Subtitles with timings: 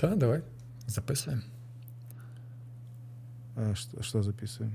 [0.00, 0.42] Так, давай,
[0.86, 1.42] записуємо.
[3.56, 4.74] А, что, что записываем?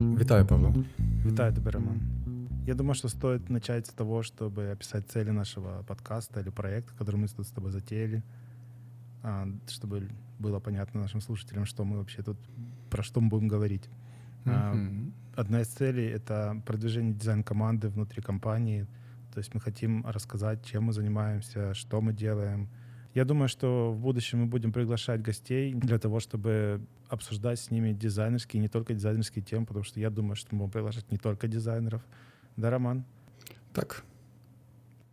[0.00, 0.74] Вітаю, Павло.
[1.24, 2.00] Витаю тебя, Роман.
[2.66, 7.16] Я думаю, что стоит начать с того, чтобы описать цели нашего подкаста или проекта, который
[7.16, 8.22] мы тут с тобой затеяли,
[9.22, 10.08] а, чтобы
[10.38, 12.36] было понятно нашим слушателям, что мы вообще тут,
[12.90, 13.90] про что мы будем говорить.
[14.44, 15.12] Мгм.
[15.36, 18.86] Одна из целей— это продвижение дизайн-команды внутри компании.
[19.33, 22.69] То есть мы хотим рассказать, чем мы занимаемся, что мы делаем.
[23.13, 27.93] Я думаю, что в будущем мы будем приглашать гостей для того, чтобы обсуждать с ними
[27.93, 31.17] дизайнерские, и не только дизайнерские темы, потому что я думаю, что мы будем приглашать не
[31.17, 32.01] только дизайнеров.
[32.57, 33.05] Да, Роман?
[33.71, 34.03] Так.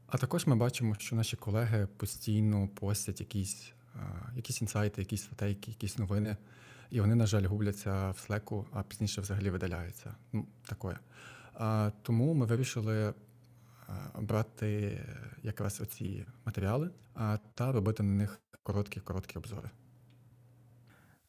[0.07, 5.71] А також ми бачимо, що наші колеги постійно постять якісь, а, якісь інсайти, якісь статейки,
[5.71, 6.37] якісь новини.
[6.91, 10.15] І вони, на жаль, губляться в слеку, а пізніше взагалі видаляються.
[10.33, 10.99] Ну, таке.
[11.55, 13.15] А, тому ми вирішили а,
[14.21, 15.01] брати
[15.43, 19.71] якраз оці матеріали а, та робити на них короткі-короткі обзори.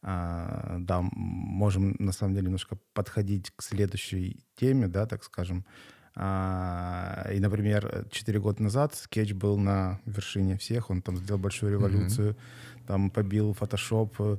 [0.01, 5.63] А, да, м, можем на самом деле немножко подходить к следующей теме, да, так скажем.
[6.17, 11.71] А, и, например, 4 года назад скетч был на вершине всех, он там сделал большую
[11.71, 12.35] революцию,
[12.87, 14.37] там побил Photoshop, э,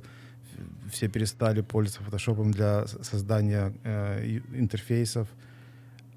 [0.89, 5.27] все перестали пользоваться фотошопом для с- создания э, и- интерфейсов.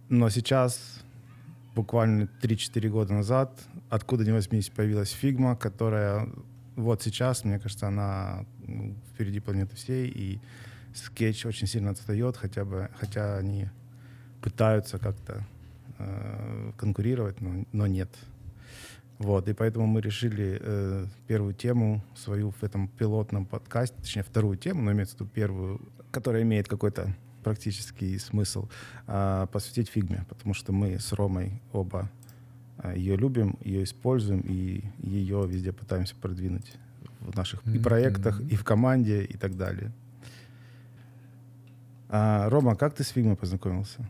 [0.09, 1.04] Но сейчас,
[1.76, 3.60] буквально 3-4 года назад,
[3.90, 6.30] откуда ни возьмись, появилась Figma, которая
[6.76, 10.40] вот сейчас, мне кажется, она ну, впереди планеты всей, и
[10.94, 13.68] скетч очень сильно отстает, хотя бы, хотя они
[14.42, 15.46] пытаются как-то
[16.00, 18.10] э, конкурировать, но, но нет.
[19.18, 24.58] Вот, и поэтому мы решили э, первую тему свою в этом пилотном подкасте, точнее вторую
[24.58, 28.69] тему, но имеется в виду первую, которая имеет какой-то практический смысл,
[29.07, 32.11] а, посвятить фигме, потому что мы с Ромой оба
[32.79, 36.73] а, ее любим, ее используем и ее везде пытаемся продвинуть
[37.21, 37.83] в наших и Мгм.
[37.83, 39.91] проектах, и в команде, и так далее.
[42.09, 44.07] А, Рома, как ты с фигмой познакомился?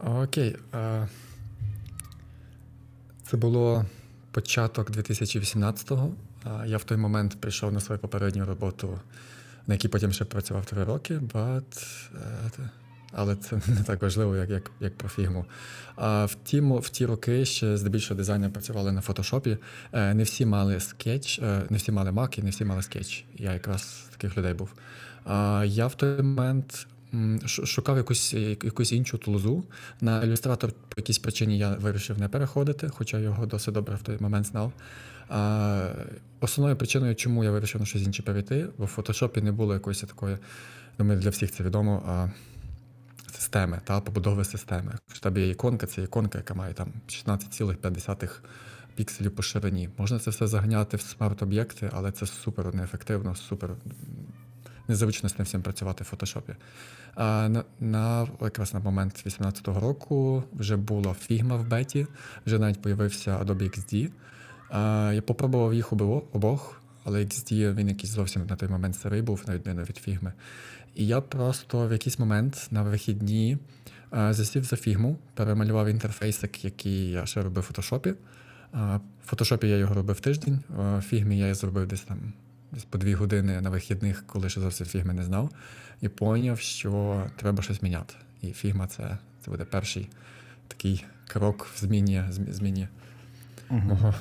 [0.00, 0.56] Окей.
[0.74, 1.08] е,
[3.22, 3.84] Це було
[4.30, 6.12] початок 2018-го.
[6.64, 9.00] Е, Я в той момент прийшов на свою попередню роботу,
[9.67, 11.85] на якій потім ще працював три роки, but,
[12.15, 12.69] е,
[13.11, 15.45] але це не так важливо, як, як, як про фігму.
[15.95, 19.57] А в ті, в ті роки ще здебільшого дизайнери працювали на фотошопі.
[19.93, 23.25] Е, Не всі мали скетч, е, не всі мали Mac і не всі мали скетч.
[23.35, 24.73] Я якраз таких людей був.
[25.25, 26.87] А Я в той момент
[27.47, 29.63] шукав якусь, якусь іншу тулзу.
[30.01, 34.17] На ілюстратор по якійсь причині я вирішив не переходити, хоча його досить добре в той
[34.19, 34.73] момент знав.
[36.39, 40.01] Основною причиною, чому я вирішив на щось інше перейти, бо в фотошопі не було якоїсь
[40.01, 40.37] такої,
[40.97, 42.29] думаю, для всіх це відомо.
[43.33, 44.93] Системи та побудови системи.
[45.07, 48.29] В тебе є іконка, це іконка, яка має там 16,5
[48.95, 49.89] пікселів по ширині.
[49.97, 53.69] Можна це все заганяти в смарт-об'єкти, але це супер неефективно, супер
[54.87, 56.55] незручно з ним всім працювати в фотошопі.
[57.15, 62.07] А на, на якраз на момент 18-го року вже була Figma в беті,
[62.45, 64.09] вже навіть появився Adobe XD.
[65.13, 69.53] Я попробував їх обох, але XD він якийсь зовсім на той момент старий був, на
[69.55, 70.31] відміну від Figma.
[70.95, 73.57] І я просто в якийсь момент на вихідні
[74.11, 78.13] засів за фігму, перемалював інтерфейсик, який я ще робив в фотошопі.
[78.73, 82.33] В фотошопі я його робив тиждень, в фігмі я зробив десь там
[82.71, 85.49] десь по дві години на вихідних, коли ще зовсім фігми не знав,
[86.01, 88.13] і поняв, що треба щось міняти.
[88.41, 90.09] І фігма це, це буде перший
[90.67, 92.87] такий крок в зміні, змі- зміні
[93.69, 94.13] мого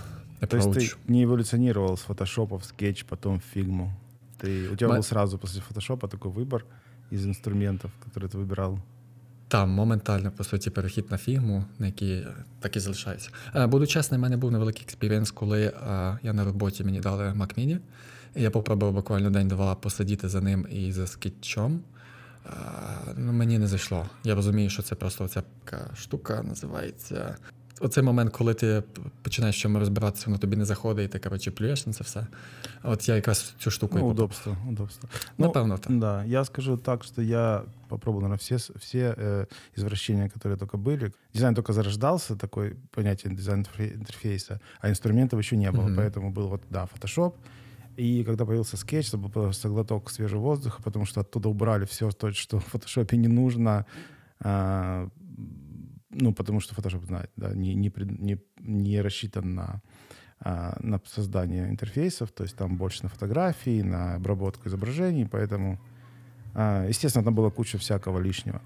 [0.50, 0.98] То есть ты approach.
[1.08, 3.92] не эволюционировал с фотошопа в скетч, потом в фигму.
[4.44, 6.64] Ты, у тебя Ма- был сразу после фотошопа такой выбор
[7.14, 8.80] из инструментов, которые ты выбирал.
[9.48, 12.28] Там моментально, по суті, перехід на фігму, на який е,
[12.60, 13.30] так і залишається.
[13.56, 15.74] Е, Буду чесним, в мене був невеликий експірієнс, коли е,
[16.24, 17.80] я на роботі мені дали Mac Mini.
[18.36, 21.80] І я попробував буквально день-два посидіти за ним і за скетчом.
[22.46, 22.50] Е,
[23.18, 24.06] Ну, мені не зайшло.
[24.24, 27.36] Я розумію, що це просто оця така штука називається.
[27.80, 31.20] Оцей момент, коли ти п- починаєш в чому розбиратися, воно тобі не заходить, і ти
[31.20, 32.28] коротше плюєш на це все.
[32.82, 34.16] А От я якраз цю штуку і Ну, попав.
[34.18, 35.10] удобство, удобство.
[35.38, 36.00] Ну, Напевно, так.
[36.00, 39.46] Да, я скажу так, что я попробовал, наверное, все, с- все э,
[39.78, 41.12] извращения, которые только были.
[41.34, 45.88] Дизайн только зарождался, такое понятие дизайн интерфе- интерфейса, а инструментов еще не было.
[45.88, 46.00] Мгм.
[46.00, 47.34] Поэтому был вот, да, Photoshop.
[48.00, 52.10] И когда появился скетч, это был просто глоток свежего воздуха, потому что оттуда убрали все
[52.12, 53.86] то, что в фотошопе не нужно.
[54.40, 55.08] А,
[56.10, 59.82] ну, потому что Photoshop, знает, да, не, не, пред- не, не рассчитан на,
[60.40, 65.80] а, на создание интерфейсов, то есть там больше на фотографии, на обработку изображений, поэтому,
[66.54, 68.62] а, естественно, там была куча всякого лишнего.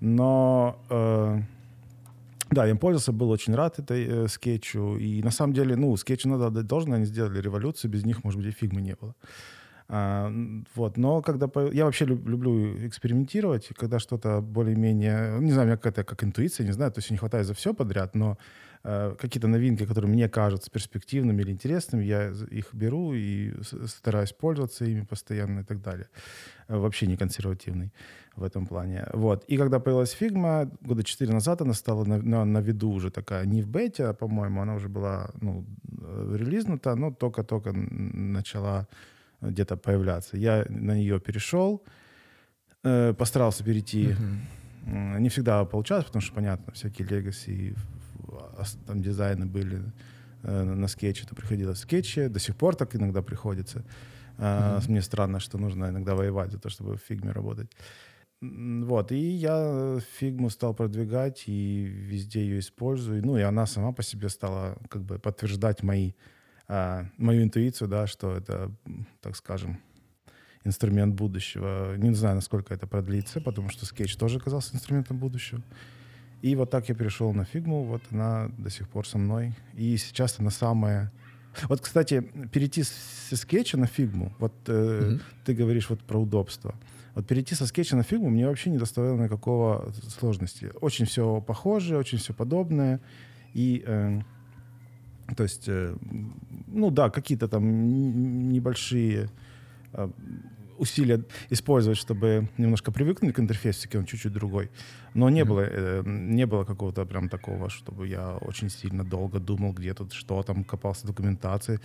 [0.00, 1.42] Но э,
[2.50, 4.96] Да, я им пользовался, был очень рад этой э, скетчу.
[4.96, 8.40] И на самом деле, ну, скетчу надо отдать должное, они сделали революцию, без них, может
[8.40, 9.14] быть, и фигмы не было.
[9.87, 10.31] А,
[10.75, 11.49] вот, но когда...
[11.71, 15.39] Я вообще люб- люблю экспериментировать, когда что-то более-менее...
[15.39, 17.73] Не знаю, у меня какая-то как интуиция, не знаю, то есть не хватает за все
[17.73, 18.37] подряд, но
[18.83, 23.53] э, какие-то новинки, которые мне кажутся перспективными или интересными, я их беру и
[23.87, 26.07] стараюсь пользоваться ими постоянно и так далее.
[26.67, 27.91] Э, Вообще не консервативный
[28.35, 29.05] в этом плане.
[29.13, 29.43] Вот.
[29.47, 33.45] И когда появилась фигма, года четыре назад она стала на, на, на виду уже такая,
[33.45, 35.65] не в бете, а, по-моему, она уже была ну,
[36.01, 38.87] э, релизнута, но только-только начала
[39.49, 40.37] где-то появляться.
[40.37, 41.83] Я на нее перешел,
[42.83, 44.15] э, постарался перейти.
[44.85, 47.75] М, Не всегда получалось, потому что, понятно, всякие легаси,
[48.85, 49.81] там дизайны были
[50.45, 53.83] э, на скетче, то приходилось скетчи, до сих пор так иногда приходится.
[54.37, 57.71] А, Мне странно, что нужно иногда воевать за то, чтобы в фигме работать.
[58.41, 63.25] Вот, и я фигму стал продвигать и везде ее использую.
[63.25, 66.11] Ну, и она сама по себе стала как бы подтверждать мои,
[66.67, 68.71] а, мою интуицию, да, что это,
[69.21, 69.79] так скажем,
[70.63, 71.95] инструмент будущего.
[71.97, 75.61] Не знаю, насколько это продлится, потому что скетч тоже оказался инструментом будущего.
[76.41, 79.53] И вот так я перешел на фигму, вот она до сих пор со мной.
[79.75, 81.11] И сейчас она самая...
[81.69, 82.21] Вот, кстати,
[82.51, 85.21] перейти со скетча на фигму, вот э, Мгм.
[85.45, 86.75] ты говоришь вот про удобство.
[87.13, 90.71] Вот перейти со скетча на фигму мне вообще не доставило никакого сложности.
[90.81, 92.99] Очень все похоже, очень все подобное.
[93.53, 94.21] И, э,
[95.36, 95.94] то есть, э,
[96.66, 99.28] ну да, какие-то там н- небольшие
[99.92, 100.08] э,
[100.78, 104.70] усилия использовать, чтобы немножко привыкнуть к интерфейсу, все-таки он чуть-чуть другой.
[105.14, 105.48] Но не, Мгм.
[105.48, 110.12] было, э, не было какого-то прям такого, чтобы я очень сильно долго думал, где тут
[110.12, 111.80] что там, копался в документации.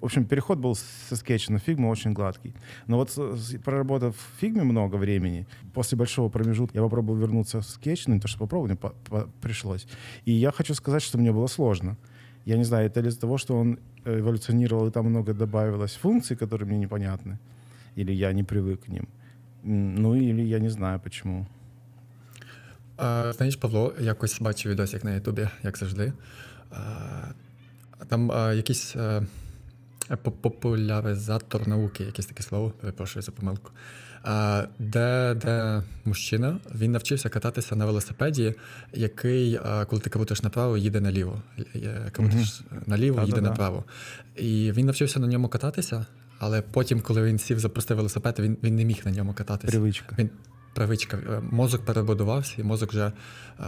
[0.00, 0.74] В общем, переход был
[1.08, 2.54] со скетча на фигму очень гладкий.
[2.86, 7.58] Но вот с- с- проработав в фигме много времени, после большого промежутка я попробовал вернуться
[7.60, 9.86] в скетч, ну не то, что попробовал, мне по- по- пришлось.
[10.24, 11.96] И я хочу сказать, что мне было сложно.
[12.46, 15.94] Я не знаю, это ли из-за того, что он э, эволюционировал, и там много добавилось
[15.94, 17.38] функций, которые мне непонятны,
[17.98, 19.06] или я не привык к ним.
[19.64, 21.46] М, Ну, или я не знаю, почему.
[22.96, 26.12] А, знаєш, Павло, якось бачив відосик на Ютубі, як завжди.
[26.70, 27.32] А,
[28.08, 29.22] там а, якийсь а,
[30.22, 33.70] по- популяризатор науки, якесь таке слово, перепрошую за помилку.
[34.79, 38.53] Де, де мужчина він навчився кататися на велосипеді,
[38.93, 41.41] який, коли ти крутиш направо, їде наліво.
[41.75, 43.83] Е, Крутиш наліво, їде направо.
[44.35, 46.05] І він навчився на ньому кататися,
[46.39, 49.77] але потім, коли він сів запустив велосипед, він, він не міг на ньому кататися.
[49.79, 50.15] Привычка.
[50.19, 50.29] Він
[50.73, 51.17] привичка.
[51.17, 53.11] е, Мозок перебудувався, і мозок вже
[53.59, 53.63] е,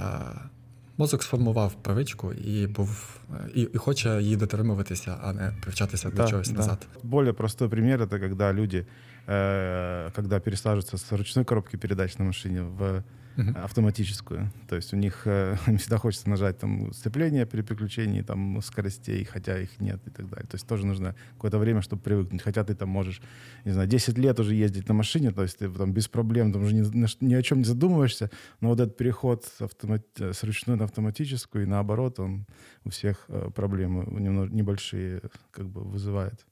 [0.99, 3.19] мозок сформував привичку і був
[3.55, 6.87] і, і хоче її дотримуватися, а не привчатися до чогось назад.
[7.03, 8.85] Более простой пример это когда люди,
[9.27, 13.03] э, когда пересаживаются с ручной коробки передач на машине в
[13.36, 13.56] Мгм.
[13.64, 14.52] автоматическую.
[14.68, 19.24] То есть у них э, им всегда хочется нажать там сцепление при переключении там скоростей,
[19.24, 20.46] хотя их нет и так далее.
[20.46, 22.42] То есть тоже нужно какое-то время, чтобы привыкнуть.
[22.42, 23.20] Хотя ты там можешь,
[23.64, 26.62] не знаю, 10 лет уже ездить на машине, то есть ты там без проблем, там
[26.62, 28.30] уже ни, на ш- ни о чем не задумываешься,
[28.60, 32.46] но вот этот переход с, автомат- э, с ручной на автоматическую и наоборот, он
[32.84, 36.46] у всех э, проблемы немного небольшие как бы вызывает.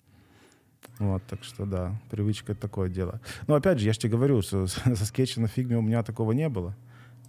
[0.98, 3.20] Вот, так что да, привычка — это такое дело.
[3.46, 6.02] Но опять же, я же тебе говорю, что с- со скетча на фигме у меня
[6.02, 6.74] такого не было.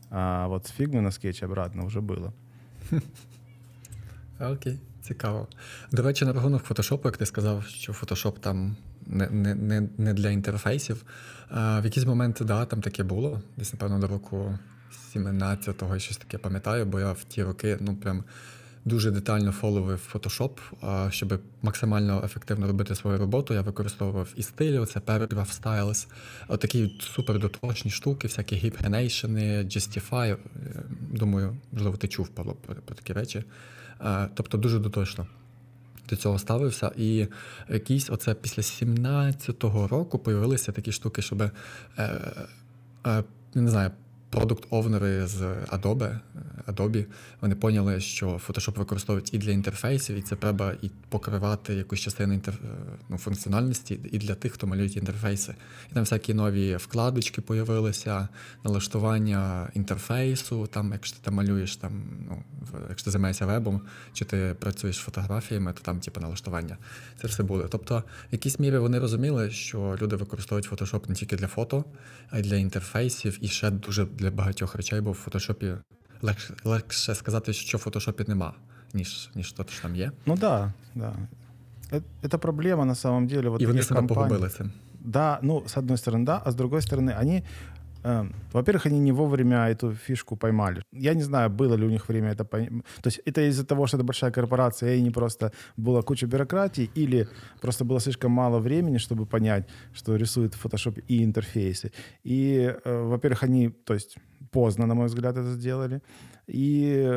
[0.10, 2.34] А вот с фигмы на скетч обратно уже было.
[4.40, 5.48] Окей, цікаво.
[5.92, 8.76] До речі, на рахунок фотошопу, як ти сказав, що фотошоп там
[9.08, 11.04] не, не, не, не для інтерфейсів.
[11.50, 13.42] А, в якийсь момент, да, там таке було.
[13.58, 14.60] Десь, напевно, до року
[15.16, 18.24] 17-го я щось таке пам'ятаю, бо я в ті роки, ну прям.
[18.89, 20.51] Дуже детально фоловив Photoshop,
[21.11, 23.55] щоб максимально ефективно робити свою роботу.
[23.55, 26.07] Я використовував і стилі, це Paragraph Styles,
[26.59, 30.33] такі супер доточні штуки, всякі гіпгенейшени, Justify.
[30.33, 30.37] Е,
[31.11, 33.45] Думаю, можливо, ти чув Павло про, такі речі.
[34.35, 35.27] Тобто дуже доточно
[36.11, 36.93] до цього ставився.
[36.97, 37.27] І
[37.69, 41.51] якийсь оце після 17-го року появилися такі штуки, щоб е,
[43.07, 43.91] е, не знаю.
[44.31, 46.21] Продукт-овнери з Adobe, е,
[46.67, 47.05] Adobe,
[47.41, 52.35] вони поняли, що Photoshop використовують і для інтерфейсів, і це треба і покривати якусь частину
[52.35, 52.55] інтер...
[52.65, 52.69] е,
[53.09, 55.55] ну, функціональності і для тих, хто малюють інтерфейси.
[55.91, 58.29] І там всякі нові вкладочки появилися,
[58.65, 60.67] налаштування інтерфейсу.
[60.67, 62.43] Там, якщо ти там малюєш, там, ну,
[62.89, 63.81] якщо ти займаєшся вебом,
[64.13, 66.77] чи ти працюєш фотографіями, то там типу, налаштування.
[67.21, 67.65] Це все буде.
[67.71, 71.85] Тобто, в якійсь мірі вони розуміли, що люди використовують Photoshop не тільки для фото,
[72.31, 75.74] а й для інтерфейсів, і ще дуже для багатьох речей, бо в фотошопі
[76.22, 78.54] легше, легше сказати, що в фотошопі нема,
[78.94, 80.12] ніж, ніж то, що там є.
[80.26, 81.14] Ну да, да.
[81.92, 83.50] Э- Это проблема на самом деле.
[83.50, 84.30] Вот і вони таких себе компаний.
[84.30, 84.72] погубили цим.
[85.00, 87.44] Да, ну, с одной стороны, да, а с другой стороны, они Эм,
[88.54, 90.82] Во-первых, они не вовремя эту фишку поймали.
[90.92, 92.84] Я не знаю, было ли у них время это поймать.
[93.02, 96.90] То есть это из-за того, что это большая корпорация, и не просто была куча бюрократии,
[96.96, 97.28] или
[97.62, 101.92] просто было слишком мало времени, чтобы понять, что рисует в Photoshop и интерфейсы.
[102.26, 104.18] И, э, во-первых, они, то есть
[104.52, 106.02] поздно, на мой взгляд, это сделали.
[106.48, 107.10] И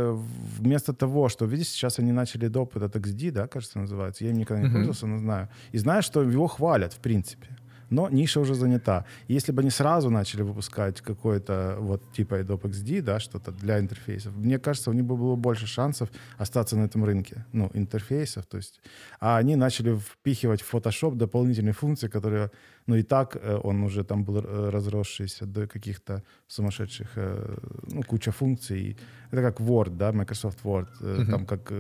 [0.59, 2.77] вместо того, что, видишь, сейчас они начали доп.
[2.77, 4.25] этот XD, да, кажется, называется.
[4.25, 4.75] Я им никогда не Мгм.
[4.75, 5.49] пользовался, но знаю.
[5.75, 7.49] И знаю, что его хвалят, в принципе.
[7.92, 9.06] Но ниша уже занята.
[9.28, 14.36] Если бы они сразу начали выпускать какой-то вот типа Adobe XD, да, что-то для интерфейсов,
[14.36, 18.58] мне кажется, у них бы было больше шансов остаться на этом рынке, ну, интерфейсов, то
[18.58, 18.82] есть.
[19.20, 22.50] А они начали впихивать в Photoshop дополнительные функции, которые,
[22.88, 27.58] ну, и так э, он уже там был э, разросшийся до каких-то сумасшедших, э,
[27.92, 28.98] ну, куча функций.
[29.32, 31.32] Это как Word, да, Microsoft Word, Мгм.
[31.32, 31.74] там как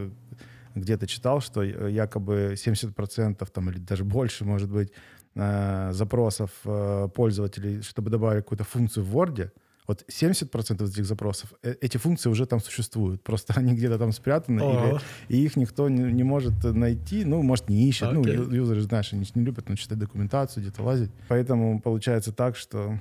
[0.75, 4.91] где-то читал, что якобы 70% там, или даже больше, может быть,
[5.35, 9.49] э, запросов э, пользователей, чтобы добавить какую-то функцию в Word,
[9.87, 13.23] вот 70% из этих запросов, э, эти функции уже там существуют.
[13.23, 17.69] Просто они где-то там спрятаны, или, и их никто не, не может найти, ну, может,
[17.69, 18.13] не ищет.
[18.13, 18.35] Ну, Окей.
[18.35, 21.11] ю- юзеры, знаешь, они не любят ну, читать документацию, где-то лазить.
[21.27, 22.99] Поэтому получается так, что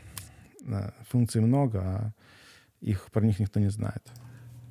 [0.66, 2.12] э, функций много, а
[2.80, 4.02] их, про них никто не знает.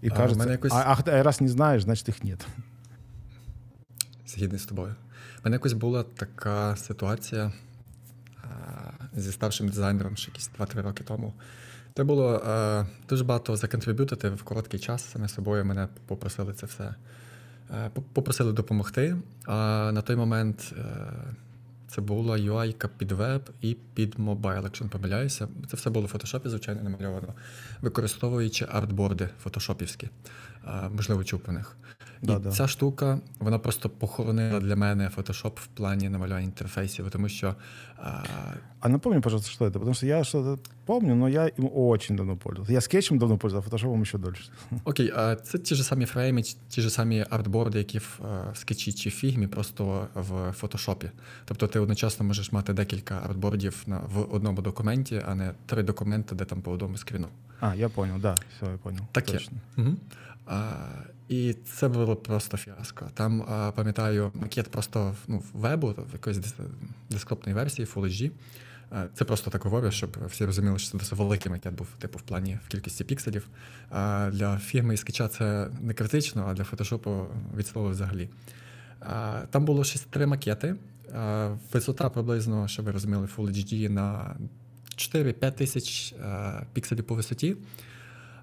[0.01, 2.47] И А, мене якось- а, а раз не знаешь, значит их нет.
[4.27, 4.95] Згідний з тобою.
[5.39, 7.51] У мене якось була така ситуація
[8.43, 8.47] а,
[9.15, 11.33] зі старшим дизайнером ще якісь 2-3 роки тому.
[11.93, 15.11] Це було е, дуже багато законтриб'ютити в короткий час.
[15.11, 16.95] Саме собою мене попросили це все.
[17.71, 19.15] Е, попросили допомогти.
[19.45, 20.83] А на той момент е,
[21.87, 25.47] це була UI під веб і під мобайл, якщо не помиляюся.
[25.67, 27.33] Це все було в фотошопі, звичайно, намальовано,
[27.81, 30.09] використовуючи артборди фотошопівські,
[30.67, 31.77] е, можливо, чув про них.
[32.21, 32.51] І Да-да.
[32.51, 37.55] ця штука, вона просто похоронила для мене фотошоп в плані намалювання інтерфейсів, тому що
[37.97, 38.23] а,
[38.79, 42.37] А напомни, пожалуйста, что это, потому что я что-то помню, но я им очень давно
[42.37, 42.73] пользовался.
[42.73, 44.43] Я скетчем давно пользовался, фотошопом еще дольше.
[44.83, 48.19] окей, а це ті ж самі фрейми, ті ж самі артборди, які в
[48.53, 51.11] скетчі чи фігмі, просто в фотошопі.
[51.45, 56.35] Тобто ти одночасно можеш мати декілька артбордів на, в одному документі, а не три документи,
[56.35, 57.27] де там по одному скріну.
[57.59, 59.01] А, я понял, да, все, я понял.
[59.11, 59.33] Таке.
[59.33, 59.57] Точно.
[59.77, 59.95] Угу.
[61.27, 63.09] І це було просто фіаско.
[63.13, 63.43] Там,
[63.75, 66.69] пам'ятаю, макет просто ну, вебу, в якоїсь дес-
[67.09, 68.31] десктопної версії Full HD.
[69.13, 72.21] Це просто так говорю, щоб всі розуміли, що це досить великий макет був, типу, в
[72.21, 73.47] плані в кількості пікселів.
[73.89, 77.25] А для фірми і скетча це не критично, а для фотошопу
[77.57, 78.29] від слова взагалі.
[78.99, 80.75] А, Там було щось три макети.
[81.15, 84.35] А, Висота приблизно, щоб ви розуміли, Full HD на
[84.95, 87.55] 4-5 тисяч а, пікселів по висоті.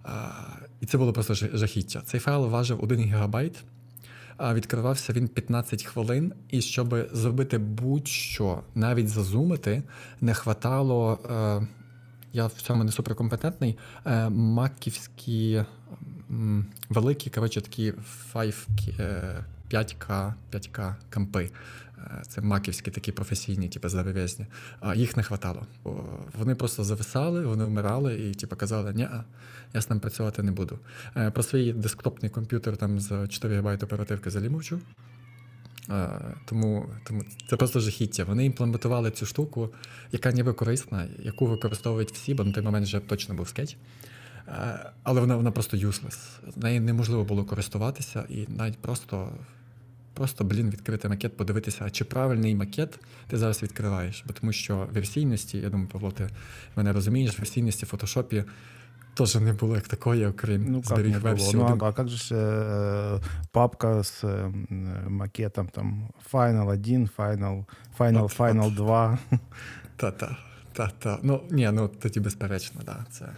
[0.03, 0.31] А,
[0.81, 2.03] І це було просто жахіття.
[2.05, 3.65] Цей файл важив 1 гігабайт,
[4.37, 9.83] а відкривався він 15 хвилин, і щоб зробити будь-що, навіть зазумити,
[10.21, 11.19] не хватало.
[11.63, 11.67] Е,
[12.33, 13.79] я в цьому не суперкомпетентний.
[14.07, 15.65] Е, маківські
[16.31, 17.93] м, великі, коротше, такі
[18.33, 18.55] 5,
[19.01, 21.51] е, 5К, 5К кампи.
[22.29, 24.47] Це маківські такі професійні, типу, здоровезні.
[24.81, 25.67] А їх не хватало.
[26.39, 29.09] Вони просто зависали, вони вмирали і типу, казали, ні,
[29.75, 30.79] я з ним працювати не буду.
[31.17, 34.81] Е, Про свій десктопний комп'ютер там з 4 ГБ оперативки взагалі мовчу.
[35.91, 36.09] Е,
[36.45, 38.25] Тому, тому це просто жахіття.
[38.25, 39.71] Вони імплементували цю штуку,
[40.13, 43.77] яка ніби корисна, яку використовують всі, бо на той момент вже точно був скетч.
[44.49, 46.19] Е, Але вона, вона просто useless.
[46.57, 49.33] Нею неможливо було користуватися і навіть просто,
[50.16, 54.24] просто блін, відкрити макет, подивитися, а чи правильний макет ти зараз відкриваєш.
[54.28, 56.30] Бо тому що версійності, я думаю, Павло, ти
[56.76, 58.44] мене розумієш, версійності в фотошопі
[59.14, 61.22] теж не було як такої, окрім Ну, как зберіг не было?
[61.22, 61.60] версію.
[61.60, 61.82] Ну, один.
[61.82, 67.66] а, а как же ж, э, папка с э, м, макетом там Final 1, Final,
[68.00, 69.18] Final, От, Final 2?
[69.96, 70.38] Та-та,
[70.74, 71.20] та-та.
[71.24, 73.30] Ну, ні, ну тоді безперечно, да, це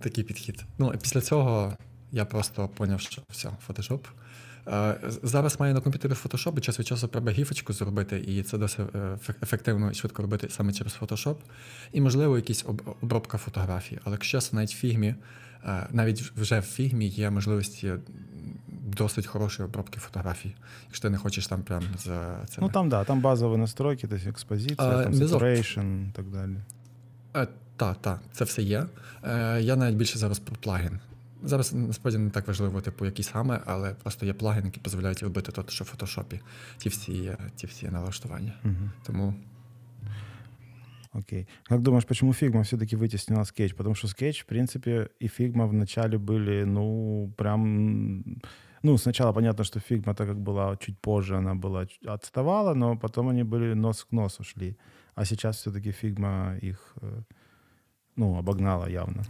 [0.00, 0.64] такий підхід.
[0.78, 1.76] Ну, і після цього
[2.12, 4.06] я просто поняв, що все, фотошоп.
[4.67, 8.57] Е, Зараз маю на комп'ютері Photoshop, і час від часу треба гіфочку зробити, і це
[8.57, 11.35] досить е, ефективно і швидко робити саме через Photoshop.
[11.91, 12.65] І, можливо, якісь
[13.01, 13.99] обробка фотографій.
[14.03, 15.15] Але якщо чесно, навіть в фігмі,
[15.65, 17.93] е, навіть вже в фігмі є можливості
[18.67, 20.55] досить хорошої обробки фотографій,
[20.85, 22.03] якщо ти не хочеш там прям з
[22.47, 26.25] цими Ну, там, да, там базовые настройки, то есть экспозиция, А, там saturation и так
[26.25, 26.61] далее.
[27.35, 28.85] Е, Так, так, це все є.
[29.23, 30.99] Е, я навіть більше зараз про плагін.
[31.44, 35.52] Зараз насправді не так важливо, типу, який саме, але просто є плагін, які дозволяють робити
[35.52, 36.40] те, що в фотошопі,
[36.78, 38.52] ті всі, е, ті всі налаштування.
[38.64, 38.90] Мгм.
[39.06, 39.34] Тому
[41.14, 41.46] Окей.
[41.68, 43.74] Как думаешь, почему Figma все-таки вытеснила Sketch?
[43.74, 47.64] Потому что Sketch, в принципе, и Figma вначале были, ну, прям...
[47.64, 48.40] м,
[48.84, 52.96] Ну, сначала понятно, что Figma, так как была чуть позже, она была чуть отставала, но
[52.96, 54.76] потом они были нос к носу шли.
[55.14, 57.22] А сейчас все-таки Figma их э,
[58.16, 59.22] ну, обогнала явно.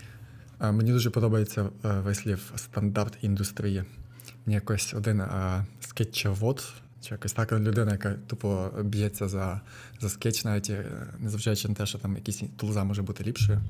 [0.59, 3.83] А, Мені дуже подобається е, вислів стандарт індустрії.
[4.45, 9.61] Мені якось один а, скетчовод, чи якось так людина, яка тупо б'ється за,
[9.99, 10.85] за скетч, навіть е,
[11.19, 13.61] незважаючи на те, що там якісь тулза може бути ліпшою.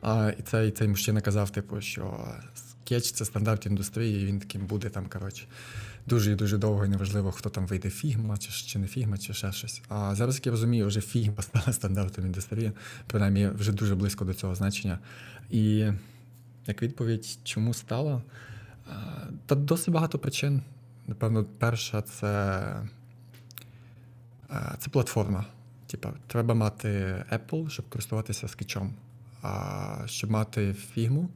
[0.00, 4.66] А, і цей, цей мужчина казав, типу, що скетч це стандарт індустрії, і він таким
[4.66, 5.44] буде там, коротше,
[6.06, 9.34] дуже і дуже довго і неважливо, хто там вийде фігма, чи, чи не фігма, чи
[9.34, 9.82] ще щось.
[9.88, 12.72] А зараз, як я розумію, вже фігма стала стандартом індустрії,
[13.06, 14.98] принаймні вже дуже близько до цього значення.
[15.50, 15.92] І
[16.66, 18.22] як відповідь, чому стала?
[19.46, 20.62] Та досить багато причин.
[21.06, 22.82] Напевно, перша це,
[24.78, 25.44] це платформа.
[25.86, 26.88] Типа, треба мати
[27.32, 28.94] Apple, щоб користуватися скетчом.
[29.42, 31.28] А щоб мати фігму,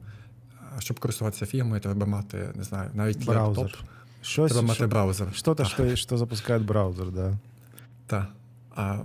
[0.79, 3.63] щоб користуватися фігмою, треба мати, не знаю, навіть Браузер.
[3.63, 3.81] лептоп.
[4.21, 5.27] Щось, Треба мати що- браузер.
[5.35, 5.71] Что-то, Так.
[5.71, 7.37] что, что запускает браузер, да.
[8.07, 8.27] Так.
[8.75, 8.97] А,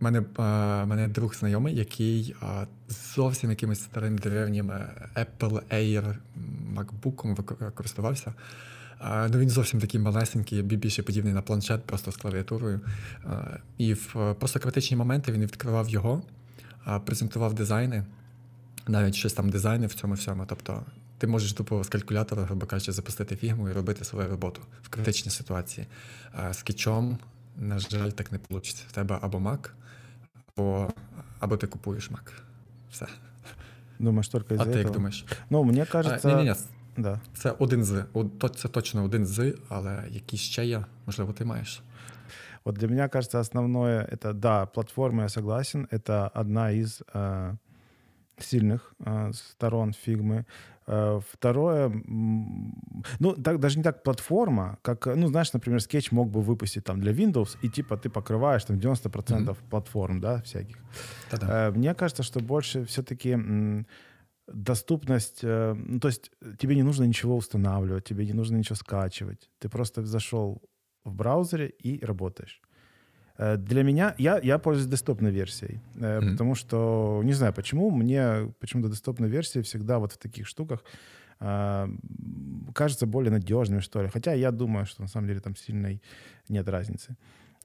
[0.00, 2.66] мене, а, мене друг знайомий, який а,
[3.14, 4.70] зовсім якимось старим древнім
[5.16, 6.16] Apple Air
[6.76, 8.34] MacBook користувався.
[8.98, 12.80] А, ну, він зовсім такий малесенький, бі- більше подібний на планшет, просто з клавіатурою.
[13.24, 16.22] А, і в просто критичні моменти він відкривав його,
[16.84, 18.04] а, презентував дизайни,
[18.88, 20.44] навіть щось там дизайни в цьому всьому.
[20.48, 20.82] Тобто
[21.19, 25.31] ти можеш тупо з калькулятора, грубо кажучи, запустити фігму і робити свою роботу в критичній
[25.31, 25.87] ситуації.
[26.31, 27.17] А, з кічом,
[27.57, 28.69] на жаль, так не вийде.
[28.87, 29.69] В тебе або Mac,
[30.55, 30.93] або,
[31.39, 32.31] або ти купуєш Mac.
[32.91, 33.05] Все.
[33.99, 34.83] Думаешь, только из-за А ти этого?
[34.83, 35.25] як думаєш?
[35.49, 36.27] Ну, мне А, кажется...
[36.27, 36.55] ні, ні, ні.
[36.97, 37.19] Да.
[37.33, 38.03] Це один з.
[38.13, 41.81] О, то- Це точно один з, але які ще є, можливо, ти маєш.
[42.65, 47.57] Вот для меня кажется основное это да платформа я согласен это одна из э,
[48.42, 50.44] сильных э, сторон фигмы.
[50.86, 56.40] Э, второе, ну так даже не так платформа, как ну знаешь, например, Sketch мог бы
[56.42, 59.56] выпустить там для Windows и типа ты покрываешь там 90% Мгм.
[59.70, 60.76] платформ, да, всяких.
[61.30, 61.68] Та-да.
[61.68, 63.36] Э, Мне кажется, что больше все-таки
[64.48, 69.48] доступность, э, ну, то есть тебе не нужно ничего устанавливать, тебе не нужно ничего скачивать.
[69.58, 70.60] Ты просто зашел
[71.04, 72.60] в браузере и работаешь.
[73.39, 76.31] Э, Для меня, я, я пользуюсь десктопной версией, э, Мгм.
[76.31, 80.83] потому что, не знаю почему, мне почему-то десктопная версия всегда вот в таких штуках
[81.41, 81.87] э,
[82.73, 84.07] кажется более надежными, что ли.
[84.09, 86.01] Хотя я думаю, что на самом деле там сильной
[86.49, 87.15] нет разницы.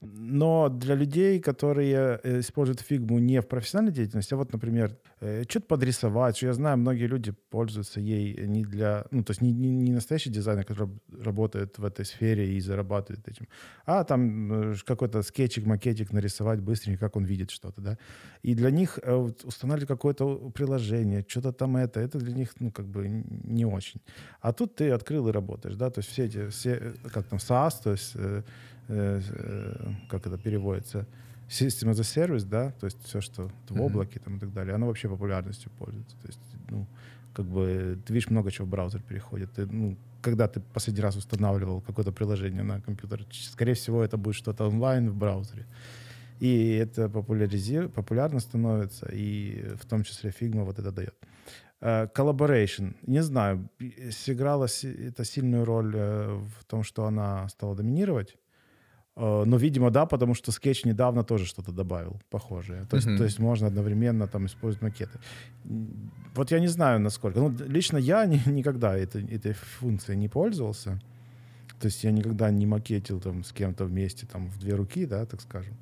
[0.05, 5.43] Но для людей, которые э, используют фигму не в профессиональной деятельности, а вот, например, э,
[5.47, 9.51] что-то подрисовать, что я знаю, многие люди пользуются ей не для, ну, то есть не,
[9.51, 13.47] не, не настоящий дизайнер, который раб- работает в этой сфере и зарабатывает этим,
[13.85, 17.97] а там э, какой-то скетчик, макетик нарисовать быстренько, как он видит что-то, да.
[18.41, 22.71] И для них э, вот устанавливать какое-то приложение, что-то там это, это для них, ну,
[22.71, 24.01] как бы н- не очень.
[24.41, 27.37] А тут ты открыл и работаешь, да, то есть все эти, все, э, как там,
[27.37, 31.06] SaaS, то есть э, э, э, как это переводится,
[31.48, 34.74] System as a Service, да, то есть все, что в облаке там и так далее,
[34.74, 36.16] оно вообще популярностью пользуется.
[36.18, 36.86] То есть, ну,
[37.32, 39.52] как бы, ты видишь, много чего в браузер переходит.
[39.52, 44.34] Ты, ну, когда ты последний раз устанавливал какое-то приложение на компьютер, скорее всего, это будет
[44.34, 45.66] что-то онлайн в браузере.
[46.40, 51.14] И это популяризи- популярно становится, и в том числе Figma вот это дает.
[51.80, 52.96] Э, Collaboration.
[53.06, 53.68] Не знаю,
[54.10, 58.36] сыграла это сильную роль э, в том, что она стала доминировать.
[59.16, 62.84] Э, Но, видимо, да, потому что Sketch недавно тоже что-то добавил похожее.
[62.90, 63.18] То есть, Мгм.
[63.18, 65.18] то есть можно одновременно там использовать макеты.
[66.34, 67.40] Вот я не знаю, насколько.
[67.40, 71.00] Ну, лично я ни- никогда этой, этой функцией не пользовался.
[71.80, 75.24] То есть я никогда не макетил там с кем-то вместе там в две руки, да,
[75.26, 75.74] так скажем.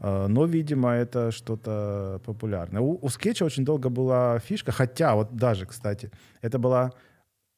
[0.00, 2.80] А, Но, видимо, это что-то популярное.
[2.82, 6.10] У, у скетча очень долго была фишка, хотя вот даже, кстати,
[6.42, 6.90] это была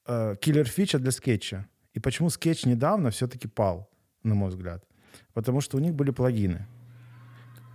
[0.06, 1.66] э, киллер-фича для скетча.
[1.96, 3.88] И почему скетч недавно все-таки пал,
[4.22, 4.84] на мой взгляд?
[5.34, 6.66] Потому что у них были плагины.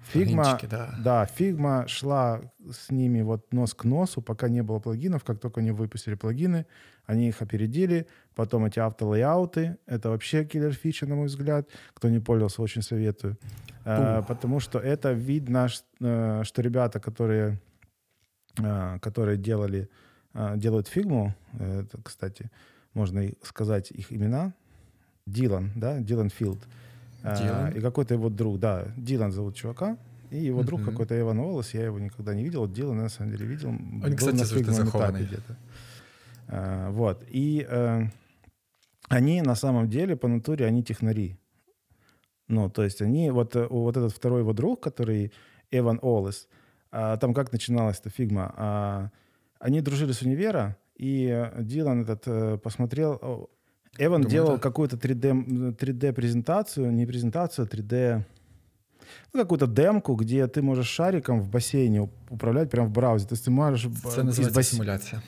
[0.03, 0.95] Фигма, да.
[0.99, 5.23] да, Фигма шла с ними вот нос к носу, пока не было плагинов.
[5.23, 6.65] Как только они выпустили плагины,
[7.05, 8.07] они их опередили.
[8.35, 11.69] Потом эти автолейауты, это вообще киллер-фича, на мой взгляд.
[11.93, 13.37] Кто не пользовался, очень советую.
[13.85, 15.67] Э, потому что это видно,
[15.99, 17.59] э, что ребята, которые,
[18.57, 19.89] э, которые делали,
[20.33, 22.49] э, делают фигму, это, кстати,
[22.93, 24.53] можно сказать их имена,
[25.25, 26.59] Дилан, да, Дилан Филд.
[27.23, 27.71] Дилан?
[27.71, 29.97] И какой-то его друг, да, Дилан зовут чувака,
[30.31, 30.91] и его друг Мгм.
[30.91, 33.71] какой-то Эван Уоллес, я его никогда не видел, Дилан на самом деле видел.
[33.71, 35.57] был кстати, на фигмовом этапе где-то.
[36.47, 38.03] Э, Вот, и э,
[39.09, 41.37] они на самом деле по натуре, они технари.
[42.47, 45.31] Ну, то есть они, вот, э, вот этот второй его друг, который
[45.69, 46.47] Эван Олес,
[46.91, 48.53] а, там как начиналась эта фигма?
[48.57, 49.09] А,
[49.59, 53.49] они дружили с универа, и э, Дилан этот посмотрел...
[53.97, 54.57] Эван Думаю, делал да.
[54.59, 58.23] какую-то 3D, м, 3D презентацию, не презентацию, а 3D...
[59.33, 63.29] ну, какую-то демку, где ты можешь шариком в бассейне управлять прямо в браузере.
[63.29, 65.21] То есть ты можешь э, Це из називається бассейна- симуляція.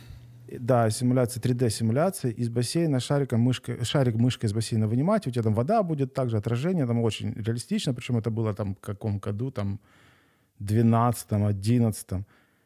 [0.60, 5.54] да, симуляция, 3D-симуляция, из бассейна шариком, мышкой, шарик мышкой из бассейна вынимать, у тебя там
[5.54, 9.80] вода будет, также отражение, там очень реалистично, причем это было там в каком году, там,
[10.62, 12.26] 12-м, 11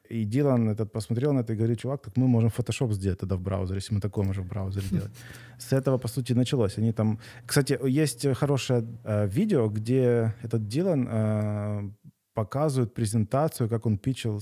[0.10, 3.36] И Дилан этот посмотрел на это и говорит, чувак, так мы можем Photoshop сделать тогда
[3.36, 5.12] в браузере, если мы такое можем в браузере делать.
[5.58, 6.78] С этого, по сути, началось.
[6.78, 7.20] Они там...
[7.46, 11.90] Кстати, есть хорошее э, видео, где этот Дилан э,
[12.34, 14.40] показывает презентацию, как он свою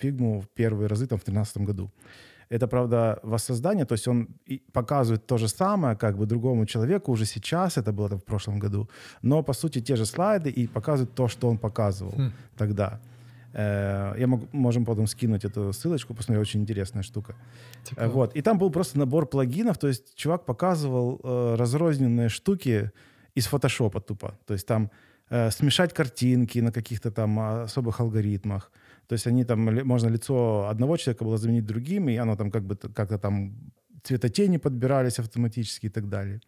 [0.00, 1.90] фигму в первые разы там, в 2013 году.
[2.50, 4.28] Это, правда, воссоздание, то есть он
[4.72, 8.58] показывает то же самое, как бы другому человеку уже сейчас, это было там в прошлом
[8.58, 8.88] году,
[9.22, 12.32] но, по сути, те же слайды и показывает то, что он показывал Хм.
[12.56, 13.00] тогда.
[13.55, 17.33] Э, Я могу, можем потом скинуть эту ссылочку, посмотреть, очень интересная штука.
[17.33, 18.13] Э, Цікаво.
[18.13, 18.35] Вот.
[18.37, 22.91] И там был просто набор плагинов, то есть чувак показывал э, разрозненные штуки
[23.37, 24.33] из фотошопа тупо.
[24.45, 24.89] То есть там
[25.29, 28.71] э, смешать картинки на каких-то там особых алгоритмах.
[29.07, 32.51] То есть они там, ли- можно лицо одного человека было заменить другим, и оно там
[32.51, 33.51] как бы т- как-то там
[34.03, 36.39] цветотени подбирались автоматически и так далее.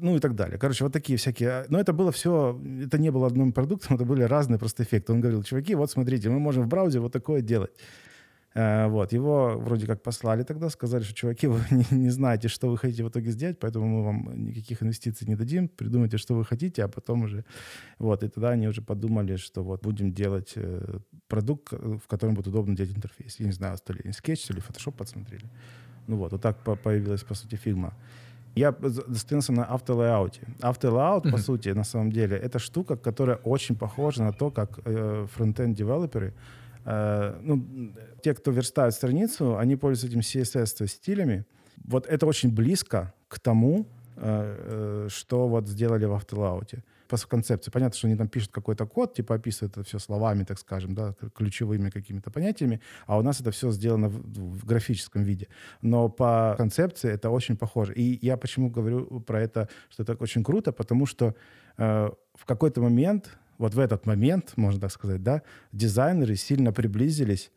[0.00, 0.58] Ну и так далее.
[0.58, 1.64] Короче, вот такие всякие.
[1.68, 5.12] Но это было все, это не было одним продуктом, это были разные просто эффекты.
[5.12, 7.70] Он говорил, чуваки, вот смотрите, мы можем в браузере вот такое делать.
[8.54, 12.68] Э, Вот, его вроде как послали тогда, сказали, что, чуваки, вы не, не знаете, что
[12.68, 16.44] вы хотите в итоге сделать, поэтому мы вам никаких инвестиций не дадим, придумайте, что вы
[16.44, 17.44] хотите, а потом уже...
[17.98, 22.34] Вот, и тогда они уже подумали, что вот будем делать э, продукт, э, в котором
[22.34, 23.40] будет удобно делать интерфейс.
[23.40, 25.44] Я не знаю, то ли скетч, то ли Photoshop подсмотрели.
[26.06, 27.92] Ну вот, вот так по- появилась, по сути, фигма.
[28.57, 30.41] Я з- застынился на автолейауте.
[30.61, 31.37] Автолейаут, по Мгм.
[31.39, 36.33] сути, на самом деле, это штука, которая очень похожа на то, как э, фронтенд-девелоперы
[36.85, 37.63] Э, ну,
[38.21, 41.43] те, кто верстают страницу, они пользуются этим CSS, то есть стилями.
[41.85, 43.85] Вот это очень близко к тому,
[44.17, 46.83] э, э, что вот сделали в автолауте.
[47.08, 47.70] По концепции.
[47.70, 51.14] Понятно, что они там пишут какой-то код, типа описывают это все словами, так скажем, да,
[51.34, 54.20] ключевыми какими-то понятиями, а у нас это все сделано в,
[54.60, 55.48] в графическом виде.
[55.82, 57.94] Но по концепции это очень похоже.
[57.94, 61.34] И я почему говорю про это, что это очень круто, потому что
[61.78, 65.42] э, в какой-то момент, вот в этот момент, можно так сказать, да,
[65.72, 67.50] дизайнеры сильно приблизились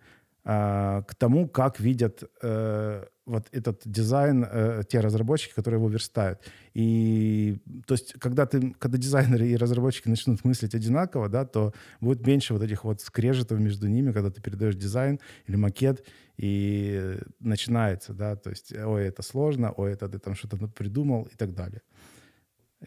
[0.44, 6.39] а, к тому, как видят э, вот этот дизайн э, те разработчики, которые его верстают.
[6.74, 12.28] И то есть, когда ты, когда дизайнеры и разработчики начнут мыслить одинаково, да, то будет
[12.28, 16.06] меньше вот этих вот скрежетов между ними, когда ты передаешь дизайн или макет,
[16.38, 21.36] и начинается, да, то есть, ой, это сложно, ой, это ты там что-то придумал и
[21.36, 21.82] так далее.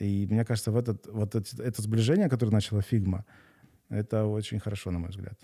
[0.00, 3.24] И мне кажется, в этот, вот эти- это сближение, которое начала Фигма,
[3.88, 5.38] это очень хорошо, на мой взгляд.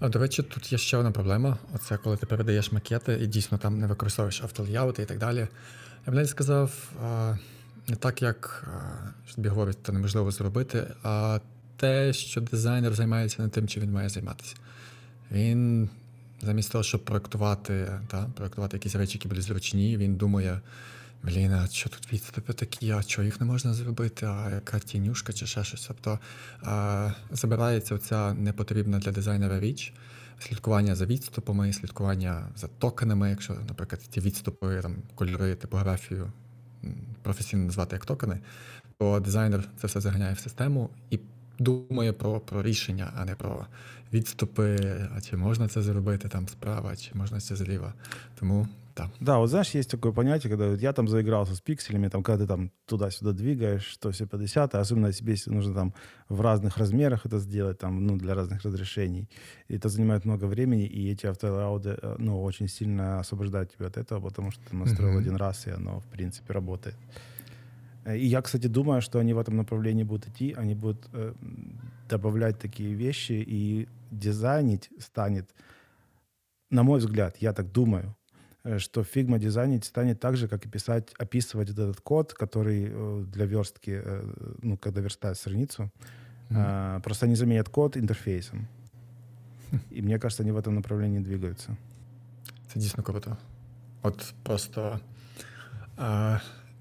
[0.00, 1.58] До речі, тут є ще одна проблема.
[1.74, 5.48] Оце коли ти передаєш макети і дійсно там не використовуєш автоліяути і так далі.
[6.06, 6.92] Я б навіть сказав,
[7.88, 8.68] не так, як
[9.34, 11.40] тобі говорять, це неможливо зробити, а
[11.76, 14.54] те, що дизайнер займається не тим, чим він має займатися.
[15.30, 15.90] Він
[16.42, 20.60] замість того, щоб проектувати, та, проектувати якісь речі, які будуть зручні, він думає.
[21.22, 25.32] Блін, а що тут відступи такі, а чого їх не можна зробити, а яка тінюшка
[25.32, 25.84] чи ще щось.
[25.88, 26.18] Тобто
[26.62, 29.92] а, забирається оця непотрібна для дизайнера річ,
[30.38, 36.32] слідкування за відступами, слідкування за токенами, якщо, наприклад, ті відступи, там, кольори, типографію
[37.22, 38.38] професійно назвати як токени,
[38.98, 41.18] то дизайнер це все заганяє в систему і
[41.58, 43.66] думає про, про рішення, а не про
[44.12, 44.76] відступи,
[45.16, 47.94] а чи можна це зробити там справа, чи можна це зліва.
[48.38, 49.10] Тому так.
[49.20, 52.48] Да, вот знаешь, есть такое понятие, когда я там заигрался с пикселями, там, когда ты
[52.48, 55.94] там туда-сюда двигаешь, то все 50, особенно себе, если нужно там
[56.28, 59.28] в разных размерах это сделать, там, ну, для разных разрешений.
[59.68, 63.96] И это занимает много времени, и эти автолауды, э, ну, очень сильно освобождают тебя от
[63.96, 65.20] этого, потому что ты настроил Мгм.
[65.20, 66.96] один раз, и оно, в принципе, работает.
[68.04, 71.34] Э, И я, кстати, думаю, что они в этом направлении будут идти, они будут э,
[72.08, 75.54] добавлять такие вещи, и дизайнить станет,
[76.70, 78.16] на мой взгляд, я так думаю,
[78.77, 83.25] что Figma дизайнить станет так же, как и писать, описывать вот этот код, который э,
[83.33, 84.23] для верстки, э,
[84.61, 85.89] ну, когда верстают страницу,
[86.49, 86.61] Мгм.
[86.65, 88.67] а, просто они заменят код интерфейсом.
[89.91, 91.77] И мне кажется, они в этом направлении двигаются.
[92.73, 93.37] Це дійсно круто.
[94.01, 94.99] От просто
[95.97, 96.39] а,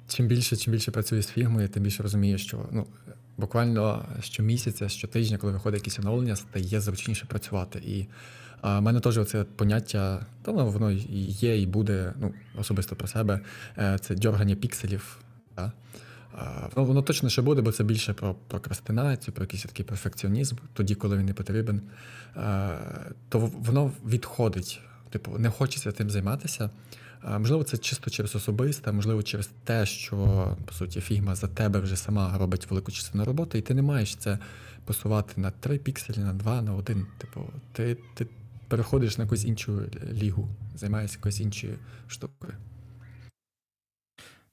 [0.09, 2.87] чим більше, чим більше працюєш з фігмою, тим більше розумієш, що ну,
[3.37, 7.79] буквально щомісяця, щотижня, коли виходить якісь оновлення, стає зручніше працювати.
[7.79, 8.07] І
[8.62, 13.40] а, в мене теж це поняття, то воно, є, і буде, ну, особисто про себе,
[13.78, 15.18] е, це дьоргання пікселів.
[15.56, 15.72] Да?
[16.38, 20.96] А, Воно, точно ще буде, бо це більше про прокрастинацію, про якийсь такий перфекціонізм, тоді,
[20.96, 21.82] коли він не потрібен.
[23.30, 24.82] То воно відходить.
[25.10, 26.70] Типу, не хочеться тим займатися.
[27.24, 30.18] Можливо, це чисто через особисте, можливо, через те, що
[30.66, 34.16] по суті фігма за тебе вже сама робить велику частину роботи, і ти не маєш
[34.16, 34.40] це
[34.86, 37.08] посувати на 3 пікселі, на 2, на 1.
[37.18, 37.42] Типу,
[37.74, 38.28] ти, ти
[38.69, 39.83] переходиш на якусь іншу
[40.13, 41.75] лігу, займаєшся якоюсь іншою
[42.07, 42.53] штукою.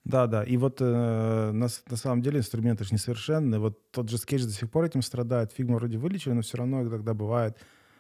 [0.05, 0.43] Да, да.
[0.43, 3.60] И вот э, на, на самом деле инструменты же несовершенны.
[3.60, 5.51] Вот тот же скетч до сих пор этим страдает.
[5.51, 7.58] Фигма вроде вылечили, но все равно иногда бывает,